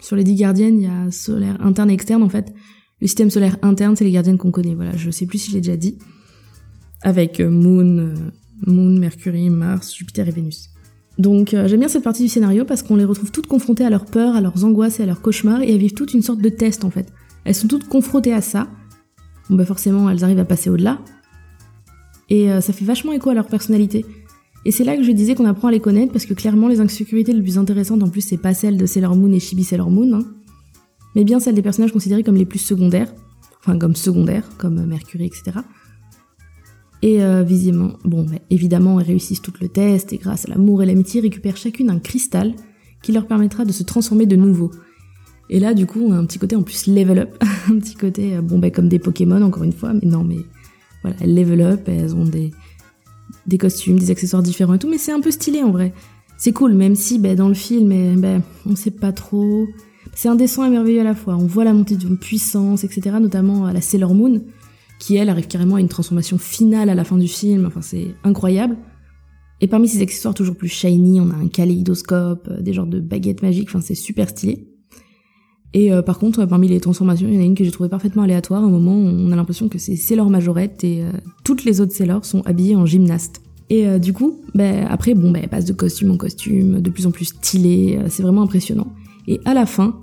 sur 0.00 0.16
les 0.16 0.24
dix 0.24 0.34
gardiennes, 0.34 0.80
il 0.80 0.84
y 0.84 0.86
a 0.86 1.10
solaire 1.10 1.56
interne 1.60 1.90
et 1.90 1.94
externe, 1.94 2.22
en 2.22 2.28
fait. 2.28 2.52
Le 3.00 3.06
système 3.06 3.30
solaire 3.30 3.58
interne, 3.62 3.94
c'est 3.94 4.04
les 4.04 4.10
gardiennes 4.10 4.38
qu'on 4.38 4.50
connaît, 4.50 4.74
voilà, 4.74 4.96
je 4.96 5.10
sais 5.10 5.26
plus 5.26 5.38
si 5.38 5.50
je 5.50 5.56
l'ai 5.56 5.60
déjà 5.60 5.76
dit. 5.76 5.98
Avec 7.02 7.40
euh, 7.40 7.50
Moon, 7.50 7.98
euh, 7.98 8.14
Moon, 8.66 8.98
Mercury, 8.98 9.50
Mars, 9.50 9.94
Jupiter 9.94 10.26
et 10.26 10.30
Vénus. 10.30 10.70
Donc 11.18 11.52
euh, 11.52 11.68
j'aime 11.68 11.80
bien 11.80 11.88
cette 11.88 12.04
partie 12.04 12.22
du 12.22 12.28
scénario 12.28 12.64
parce 12.64 12.82
qu'on 12.82 12.96
les 12.96 13.04
retrouve 13.04 13.30
toutes 13.30 13.46
confrontées 13.46 13.84
à 13.84 13.90
leurs 13.90 14.06
peurs, 14.06 14.34
à 14.34 14.40
leurs 14.40 14.64
angoisses 14.64 15.00
et 15.00 15.02
à 15.02 15.06
leurs 15.06 15.22
cauchemars 15.22 15.62
et 15.62 15.72
elles 15.72 15.78
vivent 15.78 15.94
toute 15.94 16.12
une 16.12 16.20
sorte 16.20 16.40
de 16.40 16.48
test 16.48 16.84
en 16.84 16.90
fait. 16.90 17.10
Elles 17.44 17.54
sont 17.54 17.68
toutes 17.68 17.88
confrontées 17.88 18.34
à 18.34 18.42
ça. 18.42 18.68
Bon 19.48 19.56
bah 19.56 19.64
forcément 19.64 20.10
elles 20.10 20.24
arrivent 20.24 20.40
à 20.40 20.44
passer 20.44 20.68
au-delà. 20.68 20.98
Et 22.28 22.48
ça 22.60 22.72
fait 22.74 22.84
vachement 22.84 23.12
écho 23.12 23.30
à 23.30 23.34
leur 23.34 23.46
personnalité. 23.46 24.04
Et 24.66 24.72
c'est 24.72 24.82
là 24.82 24.96
que 24.96 25.04
je 25.04 25.12
disais 25.12 25.36
qu'on 25.36 25.44
apprend 25.44 25.68
à 25.68 25.70
les 25.70 25.78
connaître 25.78 26.10
parce 26.10 26.26
que 26.26 26.34
clairement 26.34 26.66
les 26.66 26.80
insécurités 26.80 27.32
les 27.32 27.40
plus 27.40 27.56
intéressantes 27.56 28.02
en 28.02 28.08
plus 28.08 28.20
c'est 28.20 28.36
pas 28.36 28.52
celles 28.52 28.76
de 28.76 28.84
Sailor 28.84 29.14
Moon 29.14 29.32
et 29.32 29.38
Chibi 29.38 29.62
Sailor 29.62 29.90
Moon, 29.90 30.12
hein, 30.12 30.24
mais 31.14 31.22
bien 31.22 31.38
celles 31.38 31.54
des 31.54 31.62
personnages 31.62 31.92
considérés 31.92 32.24
comme 32.24 32.34
les 32.34 32.46
plus 32.46 32.58
secondaires, 32.58 33.14
enfin 33.60 33.78
comme 33.78 33.94
secondaires, 33.94 34.48
comme 34.58 34.84
Mercury, 34.84 35.26
etc. 35.26 35.60
Et 37.00 37.22
euh, 37.22 37.44
visiblement, 37.44 37.92
bon, 38.04 38.26
évidemment, 38.50 38.98
elles 38.98 39.06
réussissent 39.06 39.40
tout 39.40 39.52
le 39.60 39.68
test 39.68 40.12
et 40.12 40.16
grâce 40.16 40.46
à 40.46 40.48
l'amour 40.48 40.82
et 40.82 40.86
l'amitié, 40.86 41.20
récupèrent 41.20 41.56
chacune 41.56 41.88
un 41.88 42.00
cristal 42.00 42.52
qui 43.02 43.12
leur 43.12 43.28
permettra 43.28 43.64
de 43.64 43.70
se 43.70 43.84
transformer 43.84 44.26
de 44.26 44.34
nouveau. 44.34 44.72
Et 45.48 45.60
là, 45.60 45.74
du 45.74 45.86
coup, 45.86 46.00
on 46.00 46.10
a 46.10 46.16
un 46.16 46.24
petit 46.26 46.40
côté 46.40 46.56
en 46.56 46.64
plus 46.64 46.88
level 46.88 47.20
up, 47.20 47.44
un 47.70 47.78
petit 47.78 47.94
côté, 47.94 48.34
euh, 48.34 48.42
bon, 48.42 48.58
bah, 48.58 48.70
comme 48.70 48.88
des 48.88 48.98
Pokémon, 48.98 49.42
encore 49.42 49.62
une 49.62 49.72
fois, 49.72 49.92
mais 49.94 50.08
non, 50.10 50.24
mais 50.24 50.38
voilà, 51.02 51.16
elles 51.20 51.36
level 51.36 51.60
up, 51.60 51.88
elles 51.88 52.16
ont 52.16 52.24
des, 52.24 52.50
des 53.46 53.58
costumes, 53.58 53.98
des 53.98 54.10
accessoires 54.10 54.42
différents 54.42 54.74
et 54.74 54.78
tout, 54.78 54.88
mais 54.88 54.98
c'est 54.98 55.12
un 55.12 55.20
peu 55.20 55.30
stylé 55.30 55.62
en 55.62 55.70
vrai. 55.70 55.92
C'est 56.38 56.52
cool, 56.52 56.74
même 56.74 56.94
si 56.94 57.18
bah, 57.18 57.34
dans 57.34 57.48
le 57.48 57.54
film, 57.54 57.92
eh, 57.92 58.16
bah, 58.16 58.44
on 58.66 58.76
sait 58.76 58.90
pas 58.90 59.12
trop. 59.12 59.66
C'est 60.14 60.28
indécent 60.28 60.64
et 60.64 60.70
merveilleux 60.70 61.00
à 61.00 61.04
la 61.04 61.14
fois. 61.14 61.36
On 61.36 61.46
voit 61.46 61.64
la 61.64 61.72
montée 61.72 61.96
de 61.96 62.08
puissance, 62.14 62.84
etc., 62.84 63.16
notamment 63.20 63.66
à 63.66 63.72
la 63.72 63.80
Sailor 63.80 64.14
Moon, 64.14 64.42
qui 64.98 65.16
elle 65.16 65.28
arrive 65.28 65.46
carrément 65.46 65.76
à 65.76 65.80
une 65.80 65.88
transformation 65.88 66.38
finale 66.38 66.88
à 66.88 66.94
la 66.94 67.04
fin 67.04 67.16
du 67.16 67.28
film, 67.28 67.66
enfin 67.66 67.82
c'est 67.82 68.14
incroyable. 68.24 68.76
Et 69.60 69.68
parmi 69.68 69.88
ces 69.88 70.02
accessoires 70.02 70.34
toujours 70.34 70.56
plus 70.56 70.68
shiny, 70.68 71.20
on 71.20 71.30
a 71.30 71.34
un 71.34 71.48
kaléidoscope, 71.48 72.48
euh, 72.50 72.60
des 72.60 72.72
genres 72.74 72.86
de 72.86 73.00
baguettes 73.00 73.42
magiques, 73.42 73.68
enfin 73.68 73.80
c'est 73.80 73.94
super 73.94 74.28
stylé. 74.28 74.68
Et 75.74 75.92
euh, 75.92 76.02
par 76.02 76.18
contre, 76.18 76.44
parmi 76.46 76.68
les 76.68 76.80
transformations, 76.80 77.28
il 77.28 77.34
y 77.34 77.38
en 77.38 77.40
a 77.40 77.44
une 77.44 77.54
que 77.54 77.64
j'ai 77.64 77.70
trouvée 77.70 77.88
parfaitement 77.88 78.22
aléatoire. 78.22 78.62
À 78.62 78.66
un 78.66 78.70
moment, 78.70 78.94
on 78.94 79.30
a 79.32 79.36
l'impression 79.36 79.68
que 79.68 79.78
c'est 79.78 79.96
Sailor 79.96 80.30
Majorette 80.30 80.84
et 80.84 81.02
euh, 81.02 81.10
toutes 81.44 81.64
les 81.64 81.80
autres 81.80 81.92
Sailor 81.92 82.24
sont 82.24 82.42
habillées 82.42 82.76
en 82.76 82.86
gymnaste. 82.86 83.42
Et 83.68 83.98
du 83.98 84.12
coup, 84.12 84.38
bah, 84.54 84.86
après, 84.88 85.14
bon, 85.14 85.32
bah, 85.32 85.40
elle 85.42 85.48
passe 85.48 85.64
de 85.64 85.72
costume 85.72 86.12
en 86.12 86.16
costume, 86.16 86.80
de 86.80 86.88
plus 86.88 87.04
en 87.04 87.10
plus 87.10 87.24
stylé, 87.24 87.98
c'est 88.08 88.22
vraiment 88.22 88.42
impressionnant. 88.42 88.86
Et 89.26 89.40
à 89.44 89.54
la 89.54 89.66
fin, 89.66 89.98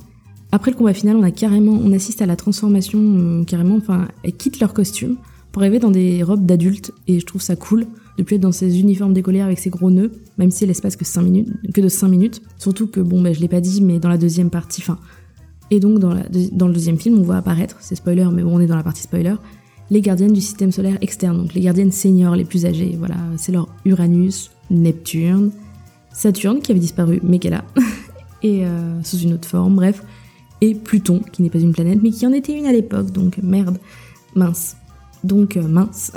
après 0.54 0.70
le 0.70 0.78
combat 0.78 0.94
final, 0.94 1.18
on 1.18 1.94
assiste 1.94 2.22
à 2.22 2.28
la 2.28 2.36
transformation 2.36 3.00
euh, 3.02 3.44
carrément. 3.44 3.76
Enfin, 3.76 4.08
elles 4.22 4.34
quittent 4.34 4.60
leur 4.60 4.72
costume 4.72 5.18
pour 5.52 5.64
arriver 5.64 5.80
dans 5.80 5.90
des 5.90 6.22
robes 6.22 6.46
d'adultes 6.46 6.92
et 7.08 7.20
je 7.20 7.26
trouve 7.26 7.42
ça 7.42 7.56
cool 7.56 7.88
de 8.20 8.24
plus 8.24 8.36
être 8.36 8.42
dans 8.42 8.52
ces 8.52 8.80
uniformes 8.80 9.14
décollés 9.14 9.42
avec 9.42 9.58
ces 9.58 9.72
gros 9.72 9.90
nœuds, 9.90 10.12
même 10.38 10.52
si 10.52 10.68
l'espace 10.68 10.96
que 10.96 11.06
5 11.06 11.24
minutes, 11.24 11.50
que 11.74 11.82
de 11.82 11.88
5 11.88 12.08
minutes. 12.08 12.44
Surtout 12.60 12.86
que 12.86 13.00
bon, 13.00 13.20
ben 13.20 13.34
je 13.34 13.40
l'ai 13.40 13.48
pas 13.48 13.62
dit, 13.62 13.82
mais 13.82 13.98
dans 13.98 14.10
la 14.10 14.20
deuxième 14.20 14.52
partie, 14.52 14.82
enfin, 14.82 15.00
Et 15.74 15.80
donc 15.80 15.98
dans, 15.98 16.14
le 16.14 16.72
deuxième 16.72 17.00
film, 17.00 17.18
on 17.18 17.24
voit 17.24 17.38
apparaître, 17.38 17.78
c'est 17.80 17.96
spoiler, 17.96 18.28
mais 18.32 18.44
bon, 18.44 18.58
on 18.58 18.60
est 18.60 18.68
dans 18.68 18.76
la 18.76 18.84
partie 18.84 19.02
spoiler, 19.02 19.34
les 19.90 20.02
gardiennes 20.02 20.32
du 20.32 20.40
système 20.40 20.72
solaire 20.72 21.00
externe, 21.02 21.36
donc 21.36 21.56
les 21.56 21.62
gardiennes 21.62 21.92
seniors, 21.92 22.36
les 22.36 22.46
plus 22.46 22.68
âgées. 22.68 22.96
Voilà, 23.00 23.16
c'est 23.38 23.52
leur 23.52 23.68
Uranus, 23.84 24.52
Neptune, 24.70 25.50
Saturne 26.12 26.62
qui 26.62 26.72
avait 26.72 26.80
disparu, 26.80 27.20
mais 27.24 27.40
qu'elle 27.40 27.54
a, 27.56 27.66
et 28.44 28.68
euh, 28.68 29.02
sous 29.02 29.18
une 29.18 29.34
autre 29.34 29.48
forme, 29.48 29.74
bref, 29.74 30.04
et 30.62 30.76
Pluton 30.76 31.22
qui 31.32 31.42
n'est 31.42 31.50
pas 31.50 31.58
une 31.58 31.74
planète, 31.74 31.98
mais 32.04 32.12
qui 32.12 32.28
en 32.28 32.34
était 32.34 32.56
une 32.56 32.68
à 32.68 32.72
l'époque, 32.72 33.10
donc 33.10 33.40
merde, 33.42 33.80
mince. 34.36 34.78
Donc 35.24 35.58
euh, 35.58 35.68
mince. 35.68 36.12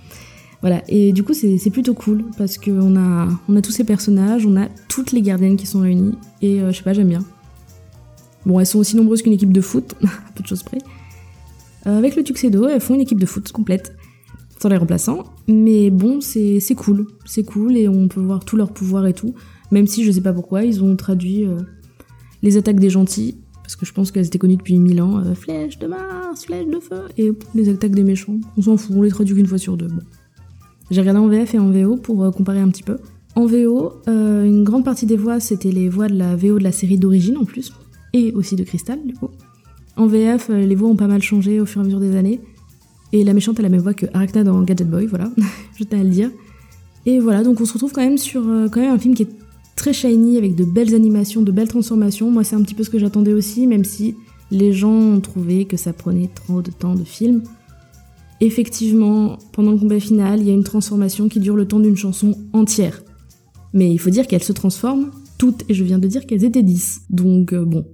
voilà, 0.60 0.80
et 0.86 1.12
du 1.12 1.24
coup 1.24 1.34
c'est 1.34 1.70
plutôt 1.70 1.94
cool 1.94 2.26
parce 2.38 2.56
qu'on 2.56 2.94
a, 2.94 3.28
on 3.48 3.56
a 3.56 3.62
tous 3.62 3.72
ces 3.72 3.82
personnages, 3.82 4.46
on 4.46 4.56
a 4.56 4.68
toutes 4.86 5.10
les 5.10 5.22
gardiennes 5.22 5.56
qui 5.56 5.66
sont 5.66 5.80
réunies, 5.80 6.14
et 6.40 6.60
euh, 6.60 6.70
je 6.70 6.76
sais 6.76 6.84
pas, 6.84 6.92
j'aime 6.92 7.08
bien. 7.08 7.24
Bon, 8.46 8.58
elles 8.58 8.66
sont 8.66 8.78
aussi 8.78 8.96
nombreuses 8.96 9.22
qu'une 9.22 9.32
équipe 9.32 9.52
de 9.52 9.60
foot, 9.60 9.94
à 10.02 10.32
peu 10.34 10.42
de 10.42 10.48
choses 10.48 10.62
près. 10.62 10.78
Euh, 11.86 11.98
avec 11.98 12.16
le 12.16 12.22
Tuxedo, 12.22 12.68
elles 12.68 12.80
font 12.80 12.94
une 12.94 13.00
équipe 13.00 13.20
de 13.20 13.26
foot 13.26 13.50
complète, 13.52 13.94
sans 14.60 14.68
les 14.68 14.76
remplaçants. 14.76 15.24
Mais 15.48 15.90
bon, 15.90 16.20
c'est 16.20 16.60
cool. 16.76 17.06
C'est 17.24 17.44
cool 17.44 17.76
et 17.76 17.88
on 17.88 18.08
peut 18.08 18.20
voir 18.20 18.44
tous 18.44 18.56
leurs 18.56 18.72
pouvoirs 18.72 19.06
et 19.06 19.14
tout. 19.14 19.34
Même 19.70 19.86
si 19.86 20.04
je 20.04 20.12
sais 20.12 20.20
pas 20.20 20.32
pourquoi, 20.32 20.64
ils 20.64 20.82
ont 20.82 20.94
traduit 20.96 21.44
euh, 21.46 21.58
les 22.42 22.56
attaques 22.56 22.80
des 22.80 22.90
gentils. 22.90 23.36
Parce 23.62 23.76
que 23.76 23.86
je 23.86 23.92
pense 23.92 24.10
qu'elles 24.10 24.26
étaient 24.26 24.38
connues 24.38 24.56
depuis 24.56 24.76
mille 24.76 25.00
ans. 25.00 25.18
Euh, 25.18 25.34
flèche 25.34 25.78
de 25.78 25.86
Mars, 25.86 26.44
flèche 26.44 26.66
de 26.66 26.80
feu. 26.80 27.02
Et 27.16 27.32
les 27.54 27.68
attaques 27.68 27.94
des 27.94 28.04
méchants. 28.04 28.38
On 28.56 28.62
s'en 28.62 28.76
fout, 28.76 28.94
on 28.96 29.02
les 29.02 29.10
traduit 29.10 29.34
qu'une 29.34 29.46
fois 29.46 29.58
sur 29.58 29.76
deux. 29.76 29.88
Bon. 29.88 30.02
J'ai 30.90 31.00
regardé 31.00 31.20
en 31.20 31.28
VF 31.28 31.54
et 31.54 31.58
en 31.58 31.70
VO 31.70 31.96
pour 31.96 32.30
comparer 32.32 32.60
un 32.60 32.68
petit 32.68 32.82
peu. 32.82 32.98
En 33.34 33.46
VO, 33.46 33.94
une 34.06 34.62
grande 34.62 34.84
partie 34.84 35.06
des 35.06 35.16
voix, 35.16 35.40
c'était 35.40 35.70
les 35.70 35.88
voix 35.88 36.08
de 36.08 36.18
la 36.18 36.36
VO 36.36 36.58
de 36.58 36.64
la 36.64 36.72
série 36.72 36.98
d'origine 36.98 37.38
en 37.38 37.46
plus. 37.46 37.72
Et 38.12 38.32
aussi 38.32 38.56
de 38.56 38.64
Crystal, 38.64 38.98
du 39.04 39.14
coup. 39.14 39.28
En 39.96 40.06
VF, 40.06 40.50
euh, 40.50 40.64
les 40.64 40.74
voix 40.74 40.88
ont 40.88 40.96
pas 40.96 41.06
mal 41.06 41.22
changé 41.22 41.60
au 41.60 41.66
fur 41.66 41.80
et 41.80 41.82
à 41.82 41.84
mesure 41.84 42.00
des 42.00 42.16
années. 42.16 42.40
Et 43.12 43.24
la 43.24 43.34
méchante 43.34 43.58
a 43.60 43.62
la 43.62 43.68
même 43.68 43.80
voix 43.80 43.94
que 43.94 44.06
Arachna 44.14 44.42
dans 44.42 44.62
Gadget 44.62 44.88
Boy, 44.88 45.06
voilà, 45.06 45.30
je 45.78 45.84
à 45.94 46.02
le 46.02 46.08
dire. 46.08 46.30
Et 47.04 47.20
voilà, 47.20 47.42
donc 47.42 47.60
on 47.60 47.64
se 47.64 47.72
retrouve 47.72 47.92
quand 47.92 48.02
même 48.02 48.18
sur 48.18 48.46
euh, 48.48 48.68
quand 48.68 48.80
même 48.80 48.92
un 48.92 48.98
film 48.98 49.14
qui 49.14 49.24
est 49.24 49.30
très 49.76 49.92
shiny, 49.92 50.38
avec 50.38 50.54
de 50.54 50.64
belles 50.64 50.94
animations, 50.94 51.42
de 51.42 51.52
belles 51.52 51.68
transformations. 51.68 52.30
Moi, 52.30 52.44
c'est 52.44 52.56
un 52.56 52.62
petit 52.62 52.74
peu 52.74 52.84
ce 52.84 52.90
que 52.90 52.98
j'attendais 52.98 53.32
aussi, 53.32 53.66
même 53.66 53.84
si 53.84 54.14
les 54.50 54.72
gens 54.72 54.92
ont 54.92 55.20
trouvé 55.20 55.64
que 55.64 55.76
ça 55.76 55.92
prenait 55.92 56.30
trop 56.34 56.62
de 56.62 56.70
temps 56.70 56.94
de 56.94 57.04
film. 57.04 57.42
Effectivement, 58.40 59.38
pendant 59.52 59.72
le 59.72 59.78
combat 59.78 60.00
final, 60.00 60.40
il 60.40 60.48
y 60.48 60.50
a 60.50 60.54
une 60.54 60.64
transformation 60.64 61.28
qui 61.28 61.40
dure 61.40 61.56
le 61.56 61.66
temps 61.66 61.80
d'une 61.80 61.96
chanson 61.96 62.34
entière. 62.52 63.02
Mais 63.72 63.90
il 63.90 63.98
faut 63.98 64.10
dire 64.10 64.26
qu'elles 64.26 64.42
se 64.42 64.52
transforment 64.52 65.10
toutes, 65.38 65.64
et 65.68 65.74
je 65.74 65.84
viens 65.84 65.98
de 65.98 66.06
dire 66.06 66.26
qu'elles 66.26 66.44
étaient 66.44 66.62
10. 66.62 67.02
Donc 67.10 67.52
euh, 67.52 67.64
bon, 67.64 67.84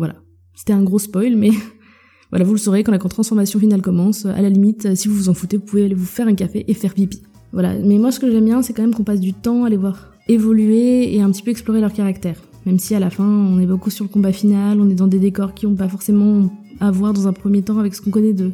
voilà. 0.00 0.14
C'était 0.54 0.72
un 0.72 0.82
gros 0.82 0.98
spoil, 0.98 1.36
mais 1.36 1.50
voilà, 2.30 2.46
vous 2.46 2.52
le 2.52 2.58
saurez 2.58 2.82
quand 2.82 2.92
la 2.92 2.98
transformation 2.98 3.60
finale 3.60 3.82
commence. 3.82 4.24
À 4.24 4.40
la 4.40 4.48
limite, 4.48 4.94
si 4.96 5.08
vous 5.08 5.14
vous 5.14 5.28
en 5.28 5.34
foutez, 5.34 5.58
vous 5.58 5.64
pouvez 5.64 5.84
aller 5.84 5.94
vous 5.94 6.06
faire 6.06 6.26
un 6.26 6.34
café 6.34 6.64
et 6.66 6.72
faire 6.72 6.94
pipi. 6.94 7.20
Voilà, 7.52 7.74
mais 7.78 7.98
moi 7.98 8.10
ce 8.10 8.18
que 8.18 8.30
j'aime 8.30 8.46
bien, 8.46 8.62
c'est 8.62 8.72
quand 8.72 8.82
même 8.82 8.94
qu'on 8.94 9.04
passe 9.04 9.20
du 9.20 9.34
temps 9.34 9.64
à 9.64 9.68
les 9.68 9.76
voir 9.76 10.12
évoluer 10.26 11.14
et 11.14 11.20
un 11.20 11.30
petit 11.30 11.42
peu 11.42 11.50
explorer 11.50 11.82
leur 11.82 11.92
caractère. 11.92 12.36
Même 12.64 12.78
si 12.78 12.94
à 12.94 12.98
la 12.98 13.10
fin, 13.10 13.26
on 13.26 13.60
est 13.60 13.66
beaucoup 13.66 13.90
sur 13.90 14.06
le 14.06 14.08
combat 14.08 14.32
final, 14.32 14.80
on 14.80 14.88
est 14.88 14.94
dans 14.94 15.06
des 15.06 15.18
décors 15.18 15.52
qui 15.52 15.66
n'ont 15.66 15.74
pas 15.74 15.88
forcément 15.88 16.50
à 16.78 16.90
voir 16.90 17.12
dans 17.12 17.28
un 17.28 17.34
premier 17.34 17.60
temps 17.60 17.78
avec 17.78 17.94
ce 17.94 18.00
qu'on 18.00 18.10
connaît 18.10 18.32
de, 18.32 18.52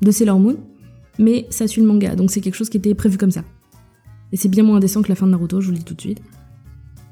de 0.00 0.10
Sailor 0.10 0.40
Moon. 0.40 0.56
Mais 1.20 1.46
ça 1.50 1.68
suit 1.68 1.80
le 1.80 1.86
manga, 1.86 2.16
donc 2.16 2.32
c'est 2.32 2.40
quelque 2.40 2.56
chose 2.56 2.70
qui 2.70 2.78
était 2.78 2.94
prévu 2.94 3.18
comme 3.18 3.30
ça. 3.30 3.44
Et 4.32 4.36
c'est 4.36 4.48
bien 4.48 4.64
moins 4.64 4.78
indécent 4.78 5.02
que 5.02 5.08
la 5.10 5.14
fin 5.14 5.26
de 5.26 5.30
Naruto, 5.30 5.60
je 5.60 5.66
vous 5.66 5.72
le 5.72 5.78
dis 5.78 5.84
tout 5.84 5.94
de 5.94 6.00
suite. 6.00 6.22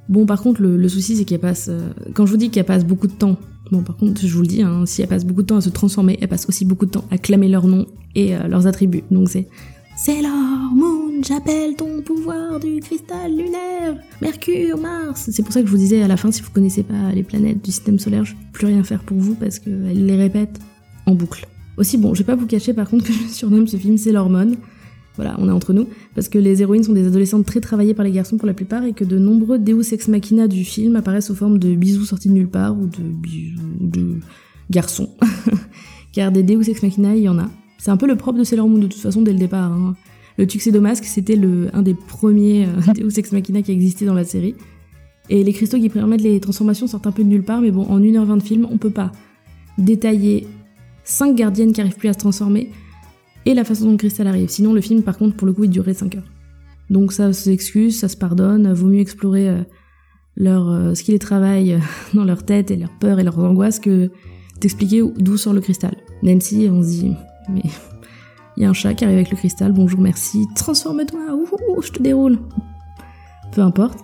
Bon, 0.09 0.26
par 0.26 0.42
contre, 0.42 0.62
le, 0.62 0.88
souci, 0.88 1.16
c'est 1.16 1.24
qu'elle 1.24 1.38
passe. 1.40 1.70
Quand 2.14 2.26
je 2.26 2.33
vous 2.33 2.37
dis 2.37 2.50
qu'elle 2.50 2.64
passe 2.64 2.85
beaucoup 2.85 3.06
de 3.06 3.12
temps 3.12 3.38
Bon, 3.70 3.83
par 3.83 3.96
contre, 3.96 4.26
je 4.26 4.35
vous 4.35 4.42
le 4.42 4.48
dis, 4.48 4.62
hein, 4.62 4.85
si 4.87 5.00
elles 5.00 5.09
passent 5.09 5.24
beaucoup 5.24 5.42
de 5.42 5.46
temps 5.46 5.56
à 5.56 5.61
se 5.61 5.70
transformer, 5.70 6.18
elles 6.20 6.28
passent 6.28 6.48
aussi 6.48 6.64
beaucoup 6.64 6.87
de 6.87 6.90
temps 6.90 7.04
à 7.11 7.18
clamer 7.18 7.48
leur 7.48 7.66
nom 7.66 7.87
et 8.14 8.35
euh, 8.35 8.48
leurs 8.48 8.66
attributs. 8.66 9.04
Donc 9.11 9.28
c'est 9.28 9.46
Sailor 9.96 10.72
Moon, 10.74 11.22
j'appelle 11.22 11.76
ton 11.76 12.00
pouvoir 12.02 12.59
du 12.59 12.80
cristal 12.80 13.30
lunaire, 13.30 13.96
Mercure, 14.20 14.78
Mars. 14.78 15.28
C'est 15.30 15.42
pour 15.42 15.52
ça 15.52 15.61
que 15.61 15.66
je 15.66 15.70
vous 15.70 15.78
disais 15.78 16.02
à 16.02 16.09
la 16.09 16.16
fin, 16.16 16.33
si 16.33 16.42
vous 16.42 16.50
connaissez 16.50 16.83
pas 16.83 17.12
les 17.14 17.22
planètes 17.22 17.64
du 17.64 17.70
système 17.70 17.98
solaire, 17.98 18.24
je 18.24 18.33
peux 18.33 18.52
plus 18.52 18.66
rien 18.66 18.83
faire 18.83 19.02
pour 19.02 19.18
vous 19.18 19.35
parce 19.35 19.59
qu'elle 19.59 20.06
les 20.06 20.16
répète 20.16 20.59
en 21.06 21.14
boucle. 21.14 21.46
Aussi, 21.76 21.96
bon, 21.96 22.14
je 22.14 22.20
vais 22.20 22.26
pas 22.26 22.35
vous 22.35 22.46
cacher 22.46 22.72
par 22.72 22.88
contre 22.88 23.04
que 23.06 23.12
je 23.12 23.28
surnomme 23.28 23.68
ce 23.68 23.76
film 23.76 23.96
Sailor 23.98 24.30
Moon 24.30 24.52
voilà, 25.20 25.37
on 25.38 25.48
est 25.48 25.52
entre 25.52 25.74
nous, 25.74 25.87
parce 26.14 26.30
que 26.30 26.38
les 26.38 26.62
héroïnes 26.62 26.83
sont 26.83 26.94
des 26.94 27.06
adolescentes 27.06 27.44
très 27.44 27.61
travaillées 27.61 27.92
par 27.92 28.06
les 28.06 28.11
garçons 28.11 28.38
pour 28.38 28.46
la 28.46 28.54
plupart 28.54 28.85
et 28.85 28.94
que 28.94 29.04
de 29.04 29.18
nombreux 29.18 29.59
Deus 29.59 29.92
Ex 29.92 30.09
Machina 30.09 30.48
du 30.48 30.64
film 30.64 30.96
apparaissent 30.96 31.26
sous 31.26 31.35
forme 31.35 31.59
de 31.59 31.74
bisous 31.74 32.06
sortis 32.06 32.30
de 32.30 32.33
nulle 32.33 32.48
part 32.48 32.74
ou 32.74 32.87
de 32.87 33.02
bisous 33.02 33.61
de 33.80 34.20
garçons. 34.70 35.11
Car 36.12 36.33
des 36.33 36.42
Deus 36.42 36.70
Ex 36.70 36.83
Machina, 36.83 37.14
il 37.14 37.22
y 37.22 37.28
en 37.28 37.38
a. 37.38 37.50
C'est 37.76 37.90
un 37.90 37.98
peu 37.98 38.06
le 38.06 38.16
propre 38.16 38.38
de 38.38 38.44
Sailor 38.44 38.66
Moon 38.66 38.78
de 38.78 38.87
toute 38.87 39.02
façon 39.02 39.20
dès 39.20 39.35
le 39.35 39.38
départ. 39.38 39.70
Hein. 39.70 39.94
Le 40.38 40.46
Tuxedo 40.46 40.80
Mask, 40.80 41.04
c'était 41.04 41.38
un 41.74 41.83
des 41.83 41.92
premiers 41.92 42.66
euh, 42.66 42.92
Deus 42.94 43.18
Ex 43.18 43.33
Machina 43.33 43.61
qui 43.61 43.72
existait 43.72 44.06
dans 44.06 44.14
la 44.14 44.24
série. 44.24 44.54
Et 45.28 45.44
les 45.44 45.52
cristaux 45.52 45.78
qui 45.78 45.90
permettent 45.90 46.22
les 46.22 46.40
transformations 46.40 46.87
sortent 46.87 47.06
un 47.06 47.12
peu 47.12 47.22
de 47.22 47.28
nulle 47.28 47.44
part, 47.44 47.61
mais 47.61 47.70
bon, 47.70 47.83
en 47.83 48.00
1h20 48.00 48.38
de 48.38 48.42
film, 48.42 48.66
on 48.70 48.78
peut 48.78 48.88
pas 48.88 49.12
détailler 49.76 50.46
5 51.04 51.37
gardiennes 51.37 51.74
qui 51.74 51.83
arrivent 51.83 51.96
plus 51.96 52.09
à 52.09 52.14
se 52.14 52.18
transformer, 52.18 52.70
et 53.46 53.55
la 53.55 53.64
façon 53.64 53.87
dont 53.87 53.90
le 53.92 53.96
cristal 53.96 54.26
arrive. 54.26 54.48
Sinon, 54.48 54.72
le 54.72 54.81
film, 54.81 55.03
par 55.03 55.18
contre, 55.18 55.37
pour 55.37 55.46
le 55.46 55.53
coup, 55.53 55.64
il 55.64 55.70
durerait 55.70 55.94
5 55.94 56.16
heures. 56.16 56.31
Donc 56.90 57.12
ça 57.12 57.33
s'excuse, 57.33 57.98
ça 57.98 58.09
se 58.09 58.16
pardonne, 58.16 58.72
vaut 58.72 58.88
mieux 58.88 58.98
explorer 58.98 59.48
euh, 59.48 59.62
leur, 60.37 60.68
euh, 60.68 60.94
ce 60.94 61.05
qui 61.05 61.12
les 61.12 61.18
travaille 61.18 61.74
euh, 61.74 61.79
dans 62.14 62.24
leur 62.24 62.44
tête 62.44 62.70
et 62.70 62.76
leurs 62.76 62.96
peurs 62.98 63.20
et 63.20 63.24
leurs 63.24 63.38
angoisses 63.38 63.79
que 63.79 64.11
d'expliquer 64.61 65.03
d'où 65.16 65.37
sort 65.37 65.53
le 65.53 65.61
cristal. 65.61 65.96
Nancy, 66.22 66.68
on 66.70 66.83
se 66.83 66.88
dit, 66.88 67.14
mais 67.48 67.62
il 68.57 68.64
y 68.64 68.66
a 68.66 68.70
un 68.70 68.74
chat 68.74 68.94
qui 68.94 69.05
arrive 69.05 69.16
avec 69.16 69.31
le 69.31 69.37
cristal, 69.37 69.72
bonjour, 69.72 70.00
merci, 70.00 70.46
transforme-toi, 70.55 71.20
je 71.83 71.92
te 71.92 72.03
déroule. 72.03 72.38
Peu 73.53 73.62
importe. 73.62 73.98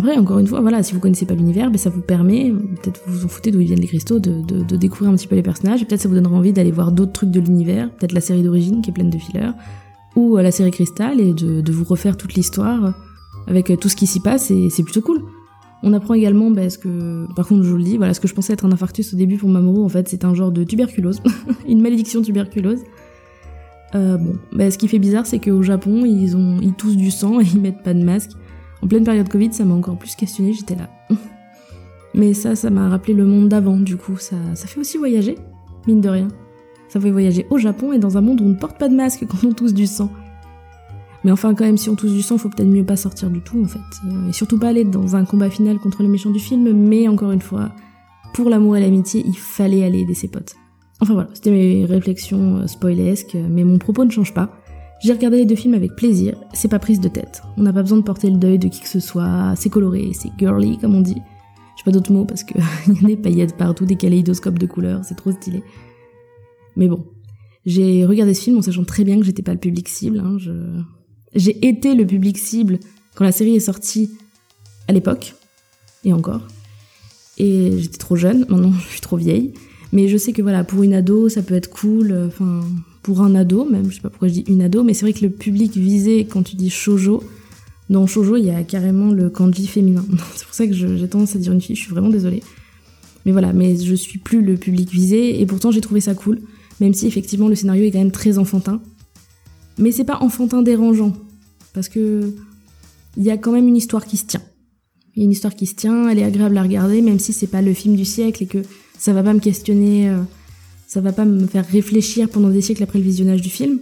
Après, 0.00 0.16
encore 0.16 0.38
une 0.38 0.46
fois, 0.46 0.62
voilà, 0.62 0.82
si 0.82 0.94
vous 0.94 0.98
connaissez 0.98 1.26
pas 1.26 1.34
l'univers, 1.34 1.70
ben, 1.70 1.76
ça 1.76 1.90
vous 1.90 2.00
permet, 2.00 2.50
peut-être 2.80 3.02
vous 3.06 3.18
vous 3.18 3.24
en 3.26 3.28
foutez 3.28 3.50
d'où 3.50 3.58
viennent 3.58 3.80
les 3.80 3.86
cristaux, 3.86 4.18
de, 4.18 4.40
de, 4.40 4.76
découvrir 4.76 5.10
un 5.10 5.14
petit 5.14 5.26
peu 5.26 5.36
les 5.36 5.42
personnages, 5.42 5.82
et 5.82 5.84
peut-être 5.84 6.00
ça 6.00 6.08
vous 6.08 6.14
donnera 6.14 6.34
envie 6.34 6.54
d'aller 6.54 6.70
voir 6.70 6.90
d'autres 6.90 7.12
trucs 7.12 7.30
de 7.30 7.38
l'univers, 7.38 7.90
peut-être 7.90 8.12
la 8.12 8.22
série 8.22 8.42
d'origine 8.42 8.80
qui 8.80 8.88
est 8.88 8.92
pleine 8.94 9.10
de 9.10 9.18
fillers, 9.18 9.50
ou 10.16 10.38
euh, 10.38 10.42
la 10.42 10.52
série 10.52 10.70
Cristal, 10.70 11.20
et 11.20 11.34
de, 11.34 11.60
de 11.60 11.72
vous 11.72 11.84
refaire 11.84 12.16
toute 12.16 12.32
l'histoire 12.32 12.94
avec 13.46 13.70
euh, 13.70 13.76
tout 13.76 13.90
ce 13.90 13.96
qui 13.96 14.06
s'y 14.06 14.20
passe, 14.20 14.50
et 14.50 14.70
c'est 14.70 14.84
plutôt 14.84 15.02
cool. 15.02 15.20
On 15.82 15.92
apprend 15.92 16.14
également, 16.14 16.50
ben, 16.50 16.70
ce 16.70 16.78
que, 16.78 17.26
par 17.36 17.46
contre, 17.46 17.64
je 17.64 17.68
vous 17.68 17.76
le 17.76 17.84
dis, 17.84 17.98
voilà, 17.98 18.14
ce 18.14 18.20
que 18.20 18.28
je 18.28 18.32
pensais 18.32 18.54
être 18.54 18.64
un 18.64 18.72
infarctus 18.72 19.12
au 19.12 19.18
début 19.18 19.36
pour 19.36 19.50
Mamoru, 19.50 19.84
en 19.84 19.90
fait, 19.90 20.08
c'est 20.08 20.24
un 20.24 20.32
genre 20.32 20.50
de 20.50 20.64
tuberculose, 20.64 21.20
une 21.68 21.82
malédiction 21.82 22.22
tuberculose. 22.22 22.80
Euh, 23.94 24.16
bon, 24.16 24.32
ben, 24.50 24.70
ce 24.70 24.78
qui 24.78 24.88
fait 24.88 24.98
bizarre, 24.98 25.26
c'est 25.26 25.40
qu'au 25.40 25.60
Japon, 25.60 26.06
ils 26.06 26.38
ont, 26.38 26.58
ils 26.62 26.72
toussent 26.72 26.96
du 26.96 27.10
sang 27.10 27.38
et 27.38 27.44
ils 27.44 27.60
mettent 27.60 27.82
pas 27.82 27.92
de 27.92 28.02
masque. 28.02 28.30
En 28.82 28.86
pleine 28.86 29.04
période 29.04 29.28
Covid, 29.28 29.52
ça 29.52 29.64
m'a 29.64 29.74
encore 29.74 29.98
plus 29.98 30.14
questionné, 30.14 30.52
j'étais 30.52 30.76
là. 30.76 30.88
Mais 32.14 32.34
ça, 32.34 32.56
ça 32.56 32.70
m'a 32.70 32.88
rappelé 32.88 33.14
le 33.14 33.24
monde 33.24 33.48
d'avant, 33.48 33.76
du 33.76 33.96
coup, 33.96 34.16
ça, 34.16 34.36
ça 34.54 34.66
fait 34.66 34.80
aussi 34.80 34.98
voyager, 34.98 35.36
mine 35.86 36.00
de 36.00 36.08
rien. 36.08 36.28
Ça 36.88 36.98
fait 36.98 37.10
voyager 37.10 37.46
au 37.50 37.58
Japon 37.58 37.92
et 37.92 37.98
dans 37.98 38.18
un 38.18 38.20
monde 38.20 38.40
où 38.40 38.44
on 38.44 38.48
ne 38.48 38.54
porte 38.54 38.78
pas 38.78 38.88
de 38.88 38.96
masque 38.96 39.24
quand 39.28 39.46
on 39.46 39.52
tousse 39.52 39.74
du 39.74 39.86
sang. 39.86 40.10
Mais 41.22 41.30
enfin, 41.30 41.54
quand 41.54 41.64
même, 41.64 41.76
si 41.76 41.90
on 41.90 41.96
tousse 41.96 42.12
du 42.12 42.22
sang, 42.22 42.38
faut 42.38 42.48
peut-être 42.48 42.68
mieux 42.68 42.84
pas 42.84 42.96
sortir 42.96 43.28
du 43.30 43.40
tout, 43.42 43.62
en 43.62 43.68
fait. 43.68 43.78
Euh, 44.06 44.28
et 44.28 44.32
surtout 44.32 44.58
pas 44.58 44.68
aller 44.68 44.84
dans 44.84 45.16
un 45.16 45.24
combat 45.24 45.50
final 45.50 45.78
contre 45.78 46.02
les 46.02 46.08
méchants 46.08 46.30
du 46.30 46.40
film, 46.40 46.72
mais 46.72 47.08
encore 47.08 47.30
une 47.30 47.42
fois, 47.42 47.72
pour 48.32 48.48
l'amour 48.48 48.76
et 48.76 48.80
l'amitié, 48.80 49.22
il 49.26 49.36
fallait 49.36 49.84
aller 49.84 50.00
aider 50.00 50.14
ses 50.14 50.28
potes. 50.28 50.56
Enfin 51.00 51.14
voilà, 51.14 51.28
c'était 51.34 51.50
mes 51.50 51.84
réflexions 51.84 52.58
euh, 52.58 52.66
spoilesques, 52.66 53.36
mais 53.48 53.64
mon 53.64 53.78
propos 53.78 54.04
ne 54.04 54.10
change 54.10 54.34
pas. 54.34 54.59
J'ai 55.02 55.14
regardé 55.14 55.38
les 55.38 55.46
deux 55.46 55.56
films 55.56 55.74
avec 55.74 55.96
plaisir, 55.96 56.36
c'est 56.52 56.68
pas 56.68 56.78
prise 56.78 57.00
de 57.00 57.08
tête. 57.08 57.42
On 57.56 57.62
n'a 57.62 57.72
pas 57.72 57.80
besoin 57.80 57.98
de 57.98 58.02
porter 58.02 58.28
le 58.28 58.36
deuil 58.36 58.58
de 58.58 58.68
qui 58.68 58.80
que 58.80 58.88
ce 58.88 59.00
soit, 59.00 59.54
c'est 59.56 59.70
coloré, 59.70 60.12
c'est 60.12 60.30
girly 60.38 60.76
comme 60.78 60.94
on 60.94 61.00
dit. 61.00 61.16
J'ai 61.76 61.84
pas 61.84 61.90
d'autres 61.90 62.12
mots 62.12 62.26
parce 62.26 62.44
que 62.44 62.58
y 62.88 63.04
a 63.04 63.08
des 63.08 63.16
paillettes 63.16 63.56
partout, 63.56 63.86
des 63.86 63.96
kaléidoscopes 63.96 64.58
de 64.58 64.66
couleurs, 64.66 65.02
c'est 65.04 65.14
trop 65.14 65.32
stylé. 65.32 65.62
Mais 66.76 66.86
bon, 66.86 67.06
j'ai 67.64 68.04
regardé 68.04 68.34
ce 68.34 68.42
film 68.42 68.58
en 68.58 68.62
sachant 68.62 68.84
très 68.84 69.04
bien 69.04 69.18
que 69.18 69.24
j'étais 69.24 69.42
pas 69.42 69.54
le 69.54 69.58
public 69.58 69.88
cible. 69.88 70.20
Hein, 70.20 70.36
je... 70.38 70.52
J'ai 71.34 71.66
été 71.66 71.94
le 71.94 72.06
public 72.06 72.36
cible 72.36 72.78
quand 73.14 73.24
la 73.24 73.32
série 73.32 73.56
est 73.56 73.60
sortie 73.60 74.10
à 74.86 74.92
l'époque, 74.92 75.34
et 76.04 76.12
encore. 76.12 76.42
Et 77.38 77.78
j'étais 77.78 77.98
trop 77.98 78.16
jeune, 78.16 78.40
maintenant 78.50 78.72
je 78.86 78.88
suis 78.88 79.00
trop 79.00 79.16
vieille. 79.16 79.54
Mais 79.92 80.08
je 80.08 80.18
sais 80.18 80.32
que 80.32 80.42
voilà, 80.42 80.62
pour 80.62 80.82
une 80.82 80.92
ado, 80.92 81.30
ça 81.30 81.42
peut 81.42 81.54
être 81.54 81.70
cool. 81.70 82.26
Enfin, 82.26 82.60
pour 83.02 83.22
un 83.22 83.34
ado 83.34 83.64
même, 83.64 83.90
je 83.90 83.96
sais 83.96 84.00
pas 84.00 84.10
pourquoi 84.10 84.28
je 84.28 84.34
dis 84.34 84.44
une 84.48 84.62
ado, 84.62 84.82
mais 84.82 84.94
c'est 84.94 85.04
vrai 85.04 85.12
que 85.12 85.22
le 85.22 85.30
public 85.30 85.76
visé 85.76 86.26
quand 86.26 86.42
tu 86.42 86.56
dis 86.56 86.70
shoujo, 86.70 87.22
dans 87.88 88.06
shoujo 88.06 88.36
il 88.36 88.44
y 88.44 88.50
a 88.50 88.62
carrément 88.62 89.10
le 89.10 89.30
kanji 89.30 89.66
féminin. 89.66 90.04
c'est 90.36 90.44
pour 90.44 90.54
ça 90.54 90.66
que 90.66 90.72
j'ai 90.72 91.08
tendance 91.08 91.36
à 91.36 91.38
dire 91.38 91.52
une 91.52 91.60
fille, 91.60 91.76
je 91.76 91.82
suis 91.82 91.90
vraiment 91.90 92.10
désolée. 92.10 92.42
Mais 93.26 93.32
voilà, 93.32 93.52
mais 93.52 93.76
je 93.76 93.94
suis 93.94 94.18
plus 94.18 94.42
le 94.42 94.56
public 94.56 94.90
visé 94.90 95.40
et 95.40 95.46
pourtant 95.46 95.70
j'ai 95.70 95.80
trouvé 95.80 96.00
ça 96.00 96.14
cool, 96.14 96.40
même 96.80 96.94
si 96.94 97.06
effectivement 97.06 97.48
le 97.48 97.54
scénario 97.54 97.84
est 97.84 97.90
quand 97.90 97.98
même 97.98 98.12
très 98.12 98.38
enfantin. 98.38 98.80
Mais 99.78 99.92
c'est 99.92 100.04
pas 100.04 100.18
enfantin 100.20 100.62
dérangeant, 100.62 101.12
parce 101.72 101.88
que 101.88 102.34
il 103.16 103.24
y 103.24 103.30
a 103.30 103.36
quand 103.36 103.52
même 103.52 103.66
une 103.66 103.76
histoire 103.76 104.06
qui 104.06 104.16
se 104.16 104.26
tient. 104.26 104.42
Il 105.14 105.20
y 105.20 105.22
a 105.22 105.24
une 105.24 105.32
histoire 105.32 105.54
qui 105.54 105.66
se 105.66 105.74
tient, 105.74 106.08
elle 106.08 106.18
est 106.18 106.24
agréable 106.24 106.56
à 106.56 106.62
regarder, 106.62 107.02
même 107.02 107.18
si 107.18 107.32
c'est 107.32 107.46
pas 107.46 107.62
le 107.62 107.74
film 107.74 107.96
du 107.96 108.04
siècle 108.04 108.44
et 108.44 108.46
que 108.46 108.62
ça 108.98 109.12
va 109.12 109.22
pas 109.22 109.32
me 109.32 109.40
questionner, 109.40 110.08
euh, 110.08 110.22
ça 110.90 111.00
va 111.00 111.12
pas 111.12 111.24
me 111.24 111.46
faire 111.46 111.64
réfléchir 111.64 112.28
pendant 112.28 112.48
des 112.48 112.60
siècles 112.60 112.82
après 112.82 112.98
le 112.98 113.04
visionnage 113.04 113.40
du 113.40 113.48
film. 113.48 113.78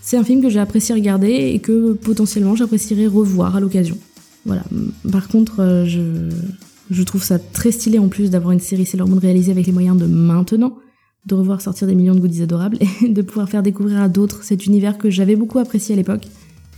C'est 0.00 0.16
un 0.16 0.24
film 0.24 0.40
que 0.40 0.48
j'ai 0.48 0.60
apprécié 0.60 0.94
regarder 0.94 1.28
et 1.28 1.58
que 1.58 1.92
potentiellement 1.92 2.56
j'apprécierais 2.56 3.06
revoir 3.06 3.54
à 3.54 3.60
l'occasion. 3.60 3.98
Voilà. 4.46 4.64
Par 5.12 5.28
contre, 5.28 5.60
euh, 5.60 5.84
je, 6.90 7.02
trouve 7.02 7.22
ça 7.22 7.38
très 7.38 7.70
stylé 7.70 7.98
en 7.98 8.08
plus 8.08 8.30
d'avoir 8.30 8.52
une 8.52 8.60
série 8.60 8.86
Sailor 8.86 9.08
Moon 9.08 9.18
réalisée 9.18 9.52
avec 9.52 9.66
les 9.66 9.72
moyens 9.72 9.98
de 9.98 10.06
maintenant, 10.06 10.78
de 11.26 11.34
revoir 11.34 11.60
sortir 11.60 11.86
des 11.86 11.94
millions 11.94 12.14
de 12.14 12.20
goodies 12.20 12.40
adorables 12.40 12.78
et 13.04 13.08
de 13.10 13.20
pouvoir 13.20 13.50
faire 13.50 13.62
découvrir 13.62 14.00
à 14.00 14.08
d'autres 14.08 14.42
cet 14.42 14.64
univers 14.64 14.96
que 14.96 15.10
j'avais 15.10 15.36
beaucoup 15.36 15.58
apprécié 15.58 15.92
à 15.92 15.96
l'époque, 15.96 16.28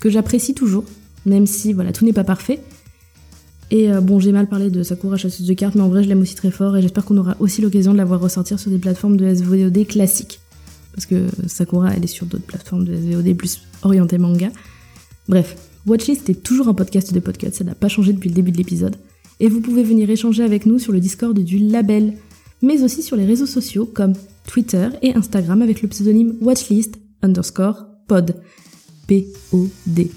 que 0.00 0.10
j'apprécie 0.10 0.54
toujours, 0.54 0.84
même 1.26 1.46
si 1.46 1.72
voilà 1.72 1.92
tout 1.92 2.04
n'est 2.04 2.12
pas 2.12 2.24
parfait. 2.24 2.58
Et 3.74 3.90
euh, 3.90 4.00
bon, 4.00 4.20
j'ai 4.20 4.30
mal 4.30 4.46
parlé 4.46 4.70
de 4.70 4.84
Sakura 4.84 5.16
chasseuse 5.16 5.48
de 5.48 5.52
cartes, 5.52 5.74
mais 5.74 5.80
en 5.80 5.88
vrai 5.88 6.04
je 6.04 6.08
l'aime 6.08 6.20
aussi 6.20 6.36
très 6.36 6.52
fort 6.52 6.76
et 6.76 6.80
j'espère 6.80 7.04
qu'on 7.04 7.16
aura 7.16 7.34
aussi 7.40 7.60
l'occasion 7.60 7.90
de 7.90 7.96
la 7.96 8.04
voir 8.04 8.20
ressortir 8.20 8.60
sur 8.60 8.70
des 8.70 8.78
plateformes 8.78 9.16
de 9.16 9.34
SVOD 9.34 9.84
classiques. 9.88 10.38
Parce 10.92 11.06
que 11.06 11.26
Sakura, 11.48 11.92
elle 11.92 12.04
est 12.04 12.06
sur 12.06 12.24
d'autres 12.24 12.44
plateformes 12.44 12.84
de 12.84 12.94
SVOD 12.94 13.36
plus 13.36 13.62
orientées 13.82 14.16
manga. 14.16 14.52
Bref, 15.26 15.56
Watchlist 15.86 16.30
est 16.30 16.40
toujours 16.40 16.68
un 16.68 16.74
podcast 16.74 17.12
de 17.12 17.18
podcast, 17.18 17.56
ça 17.56 17.64
n'a 17.64 17.74
pas 17.74 17.88
changé 17.88 18.12
depuis 18.12 18.28
le 18.28 18.36
début 18.36 18.52
de 18.52 18.58
l'épisode. 18.58 18.94
Et 19.40 19.48
vous 19.48 19.60
pouvez 19.60 19.82
venir 19.82 20.08
échanger 20.08 20.44
avec 20.44 20.66
nous 20.66 20.78
sur 20.78 20.92
le 20.92 21.00
Discord 21.00 21.36
du 21.36 21.58
label, 21.58 22.12
mais 22.62 22.80
aussi 22.84 23.02
sur 23.02 23.16
les 23.16 23.24
réseaux 23.24 23.44
sociaux 23.44 23.90
comme 23.92 24.12
Twitter 24.46 24.88
et 25.02 25.16
Instagram 25.16 25.62
avec 25.62 25.82
le 25.82 25.88
pseudonyme 25.88 26.34
Watchlist 26.40 26.94
underscore 27.22 27.86
pod. 28.06 28.36
P-O-D. 29.08 30.12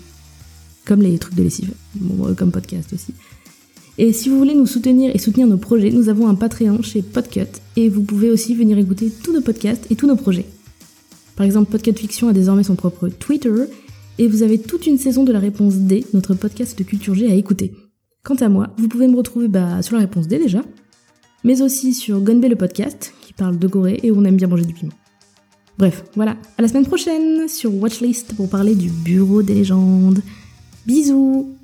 Comme 0.86 1.02
les 1.02 1.17
trucs 1.17 1.34
de 1.34 1.41
lessive, 1.41 1.74
bon, 1.96 2.36
comme 2.36 2.52
podcast 2.52 2.93
aussi. 2.93 3.13
Et 3.99 4.13
si 4.13 4.29
vous 4.29 4.38
voulez 4.38 4.53
nous 4.53 4.67
soutenir 4.67 5.15
et 5.15 5.17
soutenir 5.17 5.47
nos 5.47 5.57
projets, 5.57 5.89
nous 5.89 6.07
avons 6.07 6.27
un 6.27 6.36
Patreon 6.36 6.83
chez 6.83 7.01
Podcut 7.01 7.47
et 7.75 7.89
vous 7.89 8.03
pouvez 8.03 8.29
aussi 8.29 8.53
venir 8.53 8.77
écouter 8.77 9.12
tous 9.23 9.33
nos 9.33 9.41
podcasts 9.41 9.89
et 9.89 9.95
tous 9.95 10.05
nos 10.05 10.15
projets. 10.15 10.45
Par 11.36 11.45
exemple, 11.45 11.71
Podcut 11.71 11.93
Fiction 11.93 12.27
a 12.27 12.33
désormais 12.33 12.63
son 12.63 12.75
propre 12.75 13.10
Twitter 13.10 13.53
et 14.19 14.27
vous 14.27 14.43
avez 14.43 14.60
toute 14.60 14.86
une 14.86 14.99
saison 14.99 15.23
de 15.23 15.31
la 15.31 15.39
réponse 15.39 15.75
D, 15.75 16.05
notre 16.13 16.36
podcast 16.36 16.77
de 16.77 16.83
culture 16.83 17.15
G 17.15 17.31
à 17.31 17.33
écouter. 17.33 17.73
Quant 18.23 18.36
à 18.36 18.49
moi, 18.49 18.69
vous 18.77 18.88
pouvez 18.88 19.07
me 19.07 19.15
retrouver 19.15 19.47
bah, 19.47 19.81
sur 19.81 19.95
la 19.95 20.01
réponse 20.01 20.27
D 20.27 20.38
déjà, 20.38 20.62
mais 21.43 21.63
aussi 21.63 21.95
sur 21.95 22.21
Gonbe 22.21 22.45
le 22.45 22.55
podcast, 22.55 23.13
qui 23.21 23.33
parle 23.33 23.57
de 23.57 23.67
Gorée 23.67 23.99
et 24.03 24.12
où 24.12 24.19
on 24.19 24.25
aime 24.25 24.38
bien 24.38 24.47
manger 24.47 24.65
du 24.65 24.73
piment. 24.73 24.93
Bref, 25.79 26.03
voilà, 26.15 26.38
à 26.57 26.62
la 26.62 26.67
semaine 26.67 26.86
prochaine 26.86 27.47
sur 27.47 27.73
Watchlist 27.73 28.36
pour 28.36 28.49
parler 28.49 28.75
du 28.75 28.89
Bureau 28.89 29.41
des 29.41 29.55
légendes. 29.55 30.21
Bisous 30.86 31.55